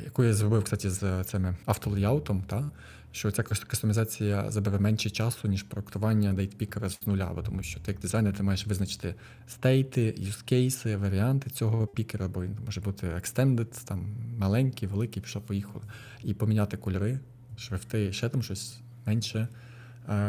[0.04, 2.72] яку я зробив, кстати, з цими автолеяутом, та,
[3.12, 7.92] що ця кастомізація забере менше часу, ніж проектування дейтпікера з нуля, бо тому що ти
[7.92, 9.16] як дизайнер ти маєш визначити
[9.48, 14.08] стейти, юзкейси, варіанти цього пікера, бо він може бути extended, там
[14.38, 15.82] маленький, великий, пішов, поїхав,
[16.24, 17.20] і поміняти кольори,
[17.58, 19.48] шрифти, ще там щось менше,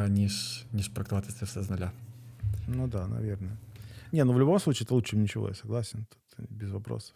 [0.08, 1.92] ніж, ніж проектувати це все з нуля.
[2.68, 3.56] Ну да, наверное.
[4.12, 7.14] Не, ну в любом случае это лучше, чем ничего, я согласен, тут без вопросов.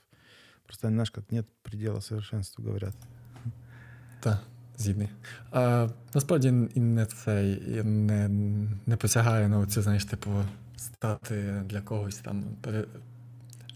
[0.65, 2.95] Просто, знаешь, как нет предела совершенству, говорят.
[4.21, 4.39] Так,
[4.79, 5.09] згідний.
[5.51, 8.29] А, Насправді і не це і не
[8.87, 10.31] не посягає на оцю, знаєш, типу,
[10.77, 12.45] стати для когось там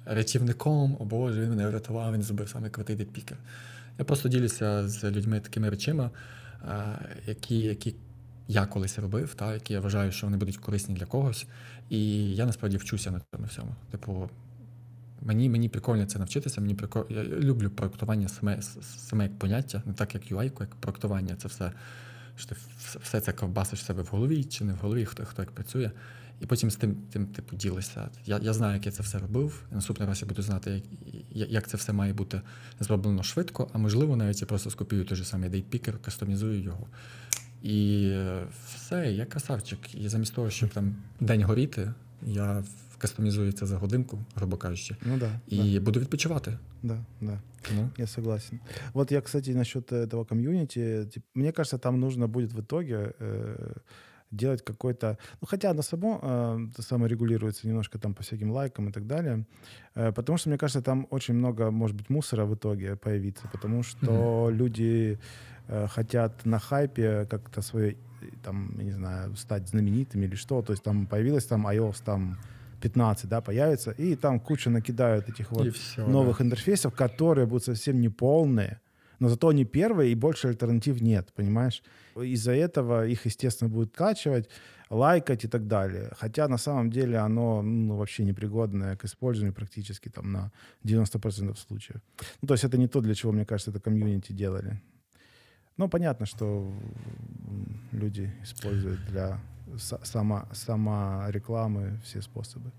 [0.07, 3.39] рятівником, о Боже, він мене врятував, він зробив саме крутий дедпікер.
[3.99, 6.11] Я просто ділюся з людьми такими речима,
[7.27, 7.95] які які
[8.49, 11.47] я колись робив, та, які я вважаю, що вони будуть корисні для когось.
[11.91, 13.75] І я насправді вчуся на цьому всьому.
[13.91, 14.31] Типу,
[15.23, 16.61] Мені мені прикольно це навчитися.
[16.61, 21.37] Мені прикольно, Я люблю проектування саме саме як поняття, не так як UI, як проектування.
[21.37, 21.73] Це все
[22.37, 22.57] що ти
[23.01, 25.91] все це ковбасиш себе в голові чи не в голові, хто хто як працює.
[26.41, 28.09] І потім з тим тим типу ділися.
[28.27, 29.63] Я я знаю, як я це все робив.
[29.73, 30.83] Наступний раз я буду знати,
[31.31, 32.41] як як це все має бути
[32.81, 36.87] зроблено швидко, а можливо, навіть я просто скопіюю той же самий дейтпікер, кастомізую його.
[37.63, 38.11] І
[38.75, 39.95] все, я красавчик.
[39.95, 41.93] І замість того, щоб там день горіти,
[42.27, 42.65] я
[42.99, 45.81] кастомізую це за годинку, грубо кажучи, ну, да, и да.
[45.81, 46.59] буду відпочивати.
[46.83, 47.41] Да, да.
[47.77, 47.91] Ну.
[47.99, 48.61] Я согласен.
[48.93, 53.75] Вот я, кстати, насчет этого комьюнити, типа, мне кажется, там нужно будет в итоге э,
[54.31, 55.19] делать какой-то...
[55.41, 59.47] Ну, хотя оно само э, саморегулируется немножко там по всяким лайкам и так далее,
[59.95, 63.83] э, потому что, мне кажется, там очень много, может быть, мусора в итоге появится, потому
[63.83, 64.53] что mm-hmm.
[64.53, 65.19] люди
[65.69, 67.97] э, хотят на хайпе как-то свое,
[68.43, 72.39] там, я не знаю, стать знаменитыми или что, то есть там появилась там iOS, там
[72.85, 76.45] 15, да, появится, и там куча накидают этих вот все, новых да.
[76.45, 78.79] интерфейсов, которые будут совсем не полные,
[79.21, 81.83] но зато они первые, и больше альтернатив нет, понимаешь?
[82.15, 84.51] Из-за этого их, естественно, будут качивать,
[84.91, 86.11] лайкать и так далее.
[86.21, 90.53] Хотя на самом деле оно ну, вообще непригодное к использованию практически там на
[90.85, 92.01] 90% случаев.
[92.43, 94.83] Ну, то есть это не то, для чего, мне кажется, это комьюнити делали.
[95.79, 96.71] Ну, понятно, что
[97.93, 99.41] люди используют для
[100.03, 102.71] сама, сама реклами, всі способи.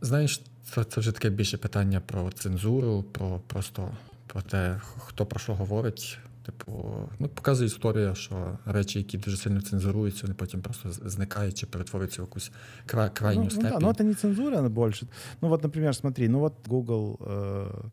[0.00, 3.90] Знаєш, це, це вже таке більше питання про цензуру, про просто
[4.26, 6.18] про те, хто про що говорить.
[6.44, 11.66] Типу, ну, показує історія, що речі, які дуже сильно цензуруються, вони потім просто зникають чи
[11.66, 12.52] перетворюються в якусь
[12.86, 13.70] кра- крайню ну, степень.
[13.72, 15.06] Ну, да, но это не цензура, она больше.
[15.40, 17.90] Ну, вот, например, смотри, ну вот Google э,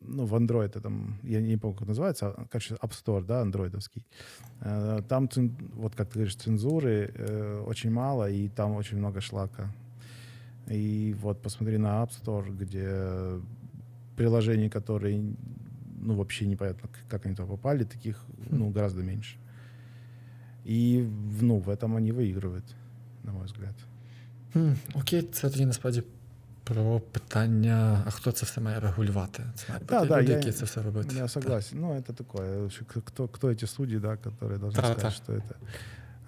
[0.00, 4.04] ну, в Android, там, я не помню, как называется, а, короче, App Store, да, андроидовский.
[4.60, 5.28] Э, там,
[5.74, 9.72] вот как ты говоришь, цензуры э, очень мало, и там очень много шлака.
[10.70, 13.40] И вот посмотри на App Store, где
[14.16, 15.22] приложений, которые,
[16.00, 19.36] ну, вообще непонятно, как они туда попали, таких, ну, гораздо меньше.
[20.64, 21.08] И,
[21.40, 22.64] ну, в этом они выигрывают,
[23.24, 23.74] на мой взгляд.
[24.94, 26.02] Окей, це тоді насправді
[26.67, 29.43] про питання, а хто це все має регулювати?
[29.55, 31.15] Це має да, да, люди, я, які це все робити.
[31.15, 31.79] Я согласен.
[31.79, 32.69] Ну, это такое.
[33.05, 35.11] Кто, кто эти судьи, да, которые должны да, сказать, да.
[35.11, 35.55] что это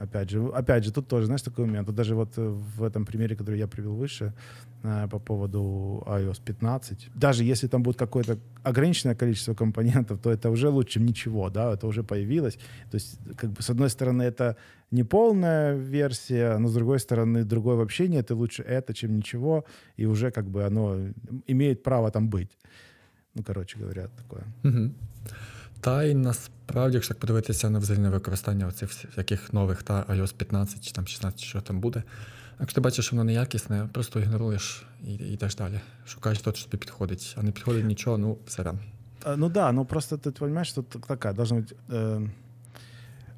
[0.00, 1.86] Опять же, опять же, тут тоже, знаешь, такой момент.
[1.86, 2.48] Тут даже вот э,
[2.78, 4.32] в этом примере, который я привел выше,
[4.82, 10.50] э, по поводу iOS 15, даже если там будет какое-то ограниченное количество компонентов, то это
[10.50, 12.54] уже лучше, чем ничего, да, это уже появилось.
[12.90, 14.56] То есть, как бы, с одной стороны, это
[14.90, 19.64] не полная версия, но с другой стороны, другой вообще нет, и лучше это, чем ничего,
[19.98, 20.96] и уже как бы оно
[21.46, 22.58] имеет право там быть.
[23.34, 24.44] Ну, короче говоря, такое.
[24.64, 24.92] Угу.
[25.81, 30.85] Та й насправді, якщо так подивитися на взагалі використання оцих всяких нових та iOS 15
[30.85, 32.03] чи там 16, що там буде.
[32.59, 35.79] Якщо ти бачиш, що воно неякісне, просто ігноруєш і йдеш далі.
[36.05, 37.35] Шукаєш те, що тобі підходить.
[37.39, 38.79] А не підходить нічого, ну сорян.
[39.37, 41.73] Ну да, ну просто ты понимаешь, что такая должна быть...
[41.89, 42.27] Э,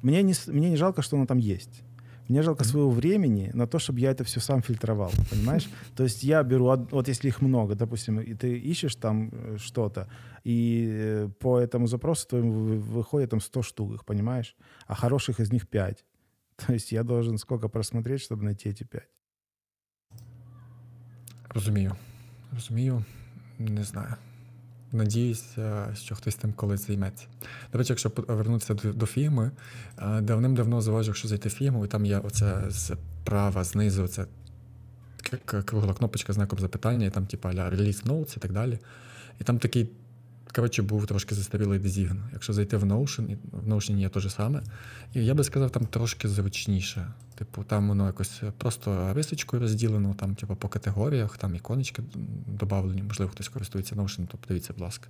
[0.02, 1.82] мне, не, мне не жалко, что оно там есть.
[2.28, 5.68] Мне жалко своего времени на то, чтобы я это все сам фильтровал, понимаешь?
[5.96, 10.08] То есть я беру, вот если их много, допустим, и ты ищешь там э, что-то,
[10.44, 14.56] и э, по этому запросу твоему выходит там 100 штук, их, понимаешь?
[14.86, 16.04] А хороших из них 5.
[16.66, 19.02] То есть я должен сколько просмотреть, чтобы найти эти 5.
[21.54, 21.96] Розумію.
[22.52, 23.04] Розумію,
[23.58, 24.16] не знаю.
[24.93, 27.25] Надіюся, що хтось тим колись займеться.
[27.71, 29.51] До речі, якщо повернутися до, до фірми,
[30.21, 34.25] давним-давно заважив, якщо зайти в фірму, і там є оце справа, знизу, це
[35.45, 38.79] кругла кнопочка знаком запитання, і там, типу, реліз notes і так далі.
[39.41, 39.89] І там такий
[40.55, 42.17] коротше, був трошки застарілий дезігн.
[42.33, 44.63] Якщо зайти в Notion, в Notion є те ж саме,
[45.13, 47.13] і я би сказав, там трошки зручніше.
[47.43, 52.03] Типу, там воно якось просто рисочкою розділено, там, типу, по категоріях, там іконочки
[52.47, 55.07] додавлені, можливо, хтось користується Notion, то подивіться, будь ласка.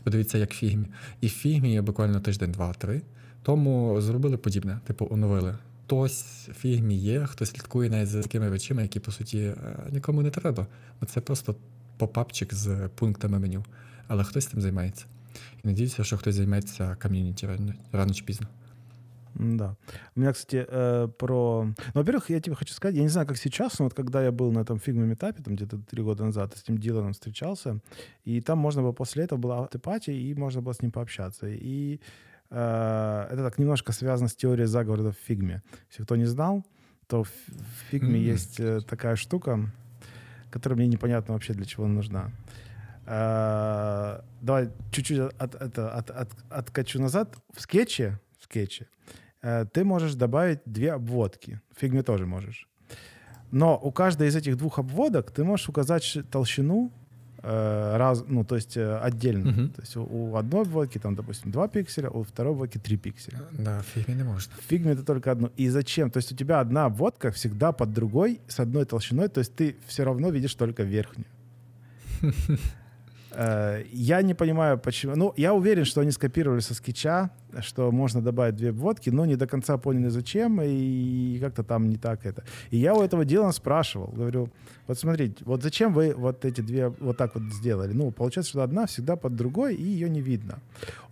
[0.00, 0.86] І подивіться, як в фігмі.
[1.20, 3.02] І в фігмі є буквально тиждень, два-три.
[3.42, 5.58] Тому зробили подібне, типу, оновили.
[5.84, 9.54] Хтось в фігмі є, хто слідкує навіть за такими речами, які, по суті, е,
[9.90, 10.66] нікому не треба.
[11.00, 11.56] Бо це просто
[11.96, 13.64] попапчик з пунктами меню.
[14.08, 15.04] Але хтось цим займається.
[15.64, 17.48] І надіюся, що хтось займається ком'юніті
[17.92, 18.46] рано чи пізно.
[19.38, 19.76] Да.
[20.14, 21.64] У меня, кстати, э, про...
[21.64, 24.32] Ну, во-первых, я тебе хочу сказать, я не знаю, как сейчас, но вот когда я
[24.32, 27.80] был на этом фигме метапе, там где-то три года назад, с этим Диланом встречался,
[28.24, 31.48] и там можно было после этого была автопати, и можно было с ним пообщаться.
[31.48, 32.00] И
[32.50, 35.62] э, это так немножко связано с теорией заговора в фигме.
[35.90, 36.64] Если кто не знал,
[37.06, 38.24] то в в фигме М.
[38.24, 39.70] есть э, такая штука,
[40.50, 42.30] которая мне непонятно вообще для чего она нужна.
[43.06, 47.36] Э, Давай чуть-чуть от, это, от, от, откачу назад.
[47.54, 49.25] В скетче, в скетче э,
[49.73, 51.59] ты можешь добавить две обводки.
[51.75, 52.67] В фигме тоже можешь.
[53.51, 56.91] Но у каждой из этих двух обводок ты можешь указать ш- толщину
[57.43, 59.51] э, раз, ну, то есть э, отдельно.
[59.51, 59.69] Мгм.
[59.69, 63.39] То есть у, у одной обводки, там, допустим, 2 пикселя, у второй обводки 3 пикселя.
[63.59, 64.53] Да, в фігмі не можна.
[64.59, 65.49] В фигме это только одно.
[65.59, 66.11] И зачем?
[66.11, 69.75] То есть у тебя одна обводка всегда под другой с одной толщиной, то есть ты
[69.87, 71.25] все равно видишь только верхнюю.
[73.36, 75.14] Э, Я не понимаю, почему.
[75.16, 77.30] Ну, я уверен, что они скопировали со скетча,
[77.60, 81.96] что можно добавить две обводки, но не до конца поняли, зачем, и как-то там не
[81.96, 82.44] так это.
[82.70, 84.48] И я у этого дела спрашивал, говорю,
[84.86, 87.92] вот смотрите, вот зачем вы вот эти две вот так вот сделали?
[87.92, 90.58] Ну, получается, что одна всегда под другой, и ее не видно.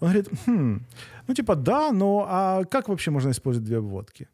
[0.00, 0.80] Он говорит, хм,
[1.28, 4.28] ну, типа, да, но а как вообще можно использовать две обводки?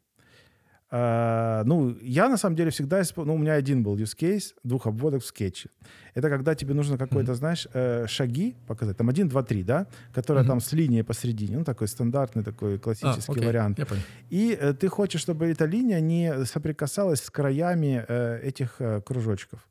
[0.93, 3.33] А, ну, я на самом деле всегда использую...
[3.33, 5.69] Ну, у меня один был use case двух обводок в скетче.
[6.13, 8.97] Это когда тебе нужно какой-то, знаешь, э, шаги показать.
[8.97, 9.87] Там один, два, три, да?
[10.13, 11.59] Которая там с линией посередине.
[11.59, 13.79] Ну, такой стандартный такой А, классический окей, вариант.
[13.79, 14.01] Я понял.
[14.29, 19.65] И э, ты хочешь, чтобы эта линия не соприкасалась с краями э, этих э, кружочков.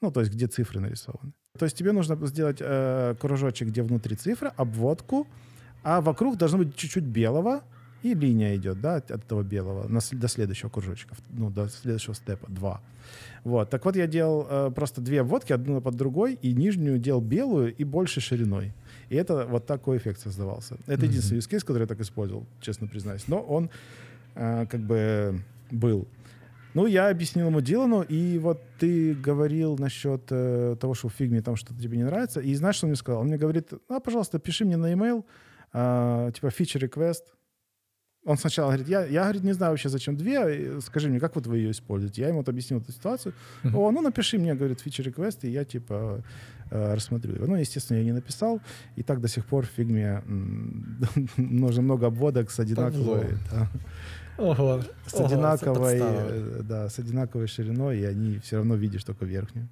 [0.00, 1.32] Ну, то есть где цифры нарисованы.
[1.58, 5.26] То есть тебе нужно сделать э, кружочек, где внутри цифры, обводку,
[5.82, 7.62] а вокруг должно быть чуть-чуть белого,
[8.02, 12.46] и линия идет, да, от этого белого на до следующего кружочка, ну, до следующего степа,
[12.50, 12.80] два.
[13.44, 17.20] Вот, так вот я делал э, просто две обводки, одну под другой, и нижнюю делал
[17.20, 18.72] белую и больше шириной.
[19.08, 20.76] И это вот такой эффект создавался.
[20.86, 21.10] Это Мгм.
[21.10, 23.26] единственный use case, который я так использовал, честно признаюсь.
[23.28, 23.68] Но он
[24.34, 25.40] э, как бы
[25.70, 26.06] был.
[26.74, 31.42] Ну, я объяснил ему Дилану, и вот ты говорил насчет э, того, что в фигме
[31.42, 32.40] там что-то тебе не нравится.
[32.40, 33.20] И знаешь, что он мне сказал?
[33.20, 35.24] Он мне говорит, а, пожалуйста, пиши мне на e-mail,
[35.74, 37.24] а, типа, feature request.
[38.25, 41.35] Он сначала говорит, я, я говорит, не знаю вообще, зачем две, э, скажи мне, как
[41.35, 42.21] вот вы ее используете?
[42.21, 43.33] Я ему вот объяснил эту ситуацию.
[43.63, 43.75] Мгм.
[43.77, 46.21] О, ну напиши мне, говорит, feature request, и я типа
[46.71, 47.47] э, рассмотрю его.
[47.47, 48.59] Ну, естественно, я не написал,
[48.97, 50.99] и так до сих пор в фигме м,
[51.37, 53.69] нужно много обводок с одинаковой, да,
[54.37, 56.21] Ого, с ого, це одинаковой, підстава.
[56.21, 59.67] э, да, с одинаковой шириной, и они все равно видишь только верхнюю.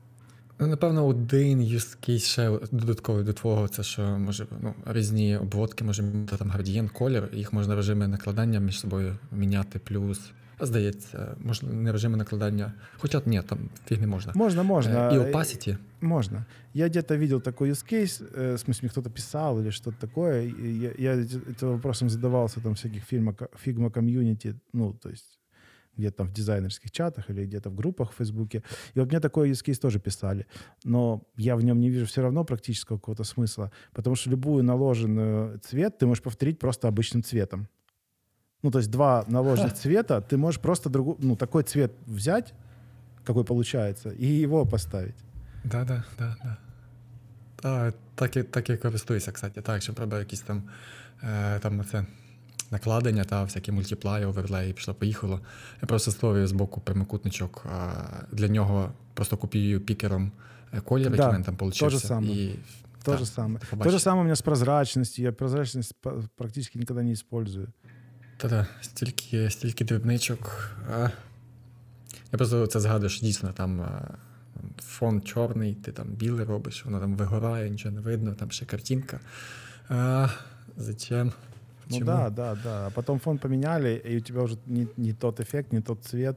[0.59, 5.83] Ну, напевно, один use case ще додатковий до твого, це що може ну, різні обводки,
[5.83, 10.31] може міняти там градієнт, колір, і їх можна режими накладання між собою міняти плюс.
[10.61, 12.73] Здається, можна не режими накладання.
[12.97, 14.31] Хоча ні, там фіг не можна.
[14.35, 14.93] Можно, можно.
[14.99, 15.77] Е, І Э, opacity.
[16.01, 16.45] Можно.
[16.73, 20.43] Я где-то видел такой use case, э, в смысле, мне кто-то писал или что-то такое.
[20.47, 23.33] и Я, я эти- этим вопросом задавался там в всяких фирма,
[23.63, 25.38] фигма комьюнити, ну, то есть
[25.97, 28.63] где-то там в дизайнерских чатах или где-то в группах в Фейсбуке.
[28.93, 30.45] И вот мне такой use case тоже писали.
[30.83, 35.59] Но я в нем не вижу все равно практического какого-то смысла, потому что любую наложенную
[35.59, 37.67] цвет ты можешь повторить просто обычным цветом.
[38.63, 42.53] Ну, то есть два наложенных цвета, ты можешь просто другу, ну, такой цвет взять,
[43.23, 45.15] какой получается, и его поставить.
[45.63, 46.57] Да, да, да, да.
[47.55, 49.61] Та, так, і, так і користуюся, кстати.
[49.61, 50.63] Так, якщо треба якісь там,
[51.23, 52.05] е, там це
[52.70, 55.40] накладення та всякі мультиплаї, оверлеї, пішло, поїхало.
[55.82, 57.66] Я просто створюю з боку прямокутничок.
[58.32, 60.32] Для нього просто копіюю пікером
[60.74, 62.20] е, колір, Да, який в мене там получився.
[62.24, 62.54] І,
[63.04, 63.60] То же самое.
[63.82, 65.24] То же самое у меня с прозрачностью.
[65.24, 67.68] Я прозрачность па- практически никогда не использую.
[68.36, 70.70] Та-да, стільки, стільки дрібничок.
[72.32, 73.86] Я просто це згадую, що дійсно там
[74.82, 79.20] фон чорний, ти там білий робиш, воно там вигорає, нічого не видно, там ще картинка.
[79.88, 80.28] А,
[80.76, 81.32] зачем?
[81.89, 82.05] Ну Почему?
[82.05, 82.87] да, да, да.
[82.87, 86.35] А потом фон поменяли, и у тебя уже не, не тот эффект, не тот цвет.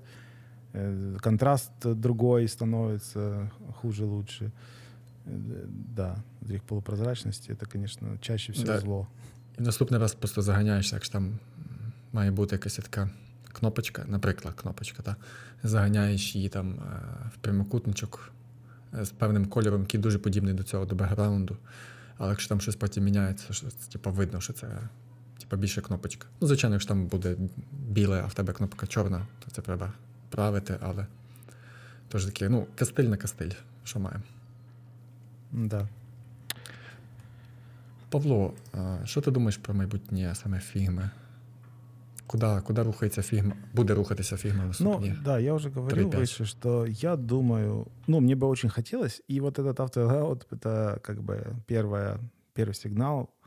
[0.74, 3.50] Э, Контраст другой становится
[3.80, 4.50] хуже, лучше.
[5.26, 6.16] Э, Да,
[6.50, 8.78] их полупрозрачности это, конечно, чаще всего Да.
[8.80, 9.06] зло.
[9.59, 11.38] І наступний раз просто заганяєшся, якщо там м,
[12.12, 13.11] має бути якась така
[13.52, 15.16] кнопочка, наприклад, кнопочка, та,
[15.62, 18.32] заганяєш її там е, в прямокутничок
[19.00, 21.56] е, з певним кольором, який дуже подібний до цього, до бекграунду.
[22.18, 24.66] Але якщо там щось потім міняється, що типу, видно, що це
[25.52, 26.26] типу, більше кнопочка.
[26.40, 27.36] Ну, звичайно, якщо там буде
[27.72, 29.92] біле, а в тебе кнопка чорна, то це треба
[30.28, 31.06] правити, але
[32.09, 33.50] тож таки, ну, кастиль на кастиль,
[33.84, 34.22] що маємо.
[35.52, 35.88] Да.
[38.11, 41.11] Павло, а, що ти думаєш про майбутнє саме фігми?
[42.26, 43.52] Куди, куди рухається фігма?
[43.74, 45.14] Буде рухатися фігма Ну, наступні?
[45.24, 46.20] да, я уже говорил 3-5.
[46.20, 51.22] выше, что я думаю, ну, мне бы очень хотелось, и вот этот автолаут, это как
[51.22, 52.18] бы первая,
[52.54, 53.41] первый сигнал к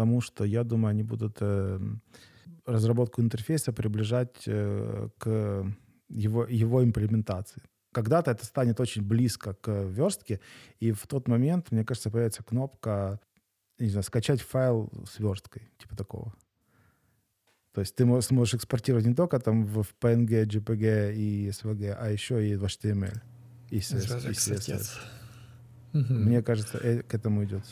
[0.00, 1.78] тому, что я думаю, они будут э,
[2.66, 5.66] разработку интерфейса приближать э, к
[6.08, 7.62] его, его имплементации.
[7.92, 10.40] Когда-то это станет очень близко к верстке,
[10.82, 13.20] и в тот момент, мне кажется, появится кнопка,
[13.78, 16.32] не знаю, скачать файл с версткой, типа такого.
[17.72, 22.10] То есть ты мо- сможешь экспортировать не только там в PNG, JPG и SVG, а
[22.10, 23.20] еще и в HTML.
[23.70, 24.30] И CSS.
[24.30, 24.98] И CSS.
[25.92, 27.64] Мне кажется, э, к этому идет.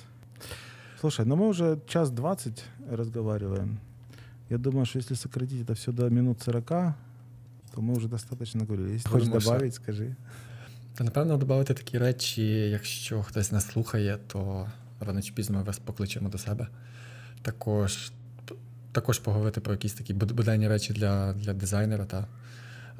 [1.00, 3.78] Слушай, ну мы уже час двадцать разговариваем.
[4.50, 8.94] Я думаю, что если сократить это все до минут 40, то мы уже достаточно говорили.
[8.94, 9.50] Если хочешь Будемо все.
[9.52, 10.16] добавить, скажи.
[10.96, 14.68] Та напевно додати такі речі, якщо хтось нас слухає, то
[15.00, 16.68] рано чи пізно ми вас покличемо до себе.
[17.42, 18.12] Також,
[18.92, 22.06] також поговорити про якісь такі буд- буденні речі для, для дизайнера.
[22.06, 22.28] Та?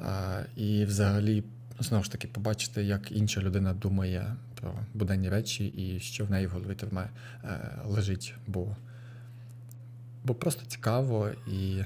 [0.00, 1.44] А, і взагалі,
[1.79, 6.47] знову ж таки, побачити, як інша людина думає про буденні речі і що в неї
[6.47, 7.09] в голові тримає,
[7.43, 8.35] е, лежить.
[8.47, 8.75] Бо,
[10.23, 11.83] бо просто цікаво, і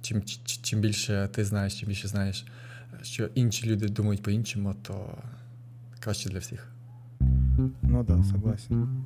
[0.00, 0.22] чим,
[0.62, 2.46] чим більше ти знаєш, чим більше знаєш,
[3.02, 5.18] що інші люди думають по-іншому, то
[6.00, 6.68] краще для всіх.
[7.82, 9.04] Ну да, согласен.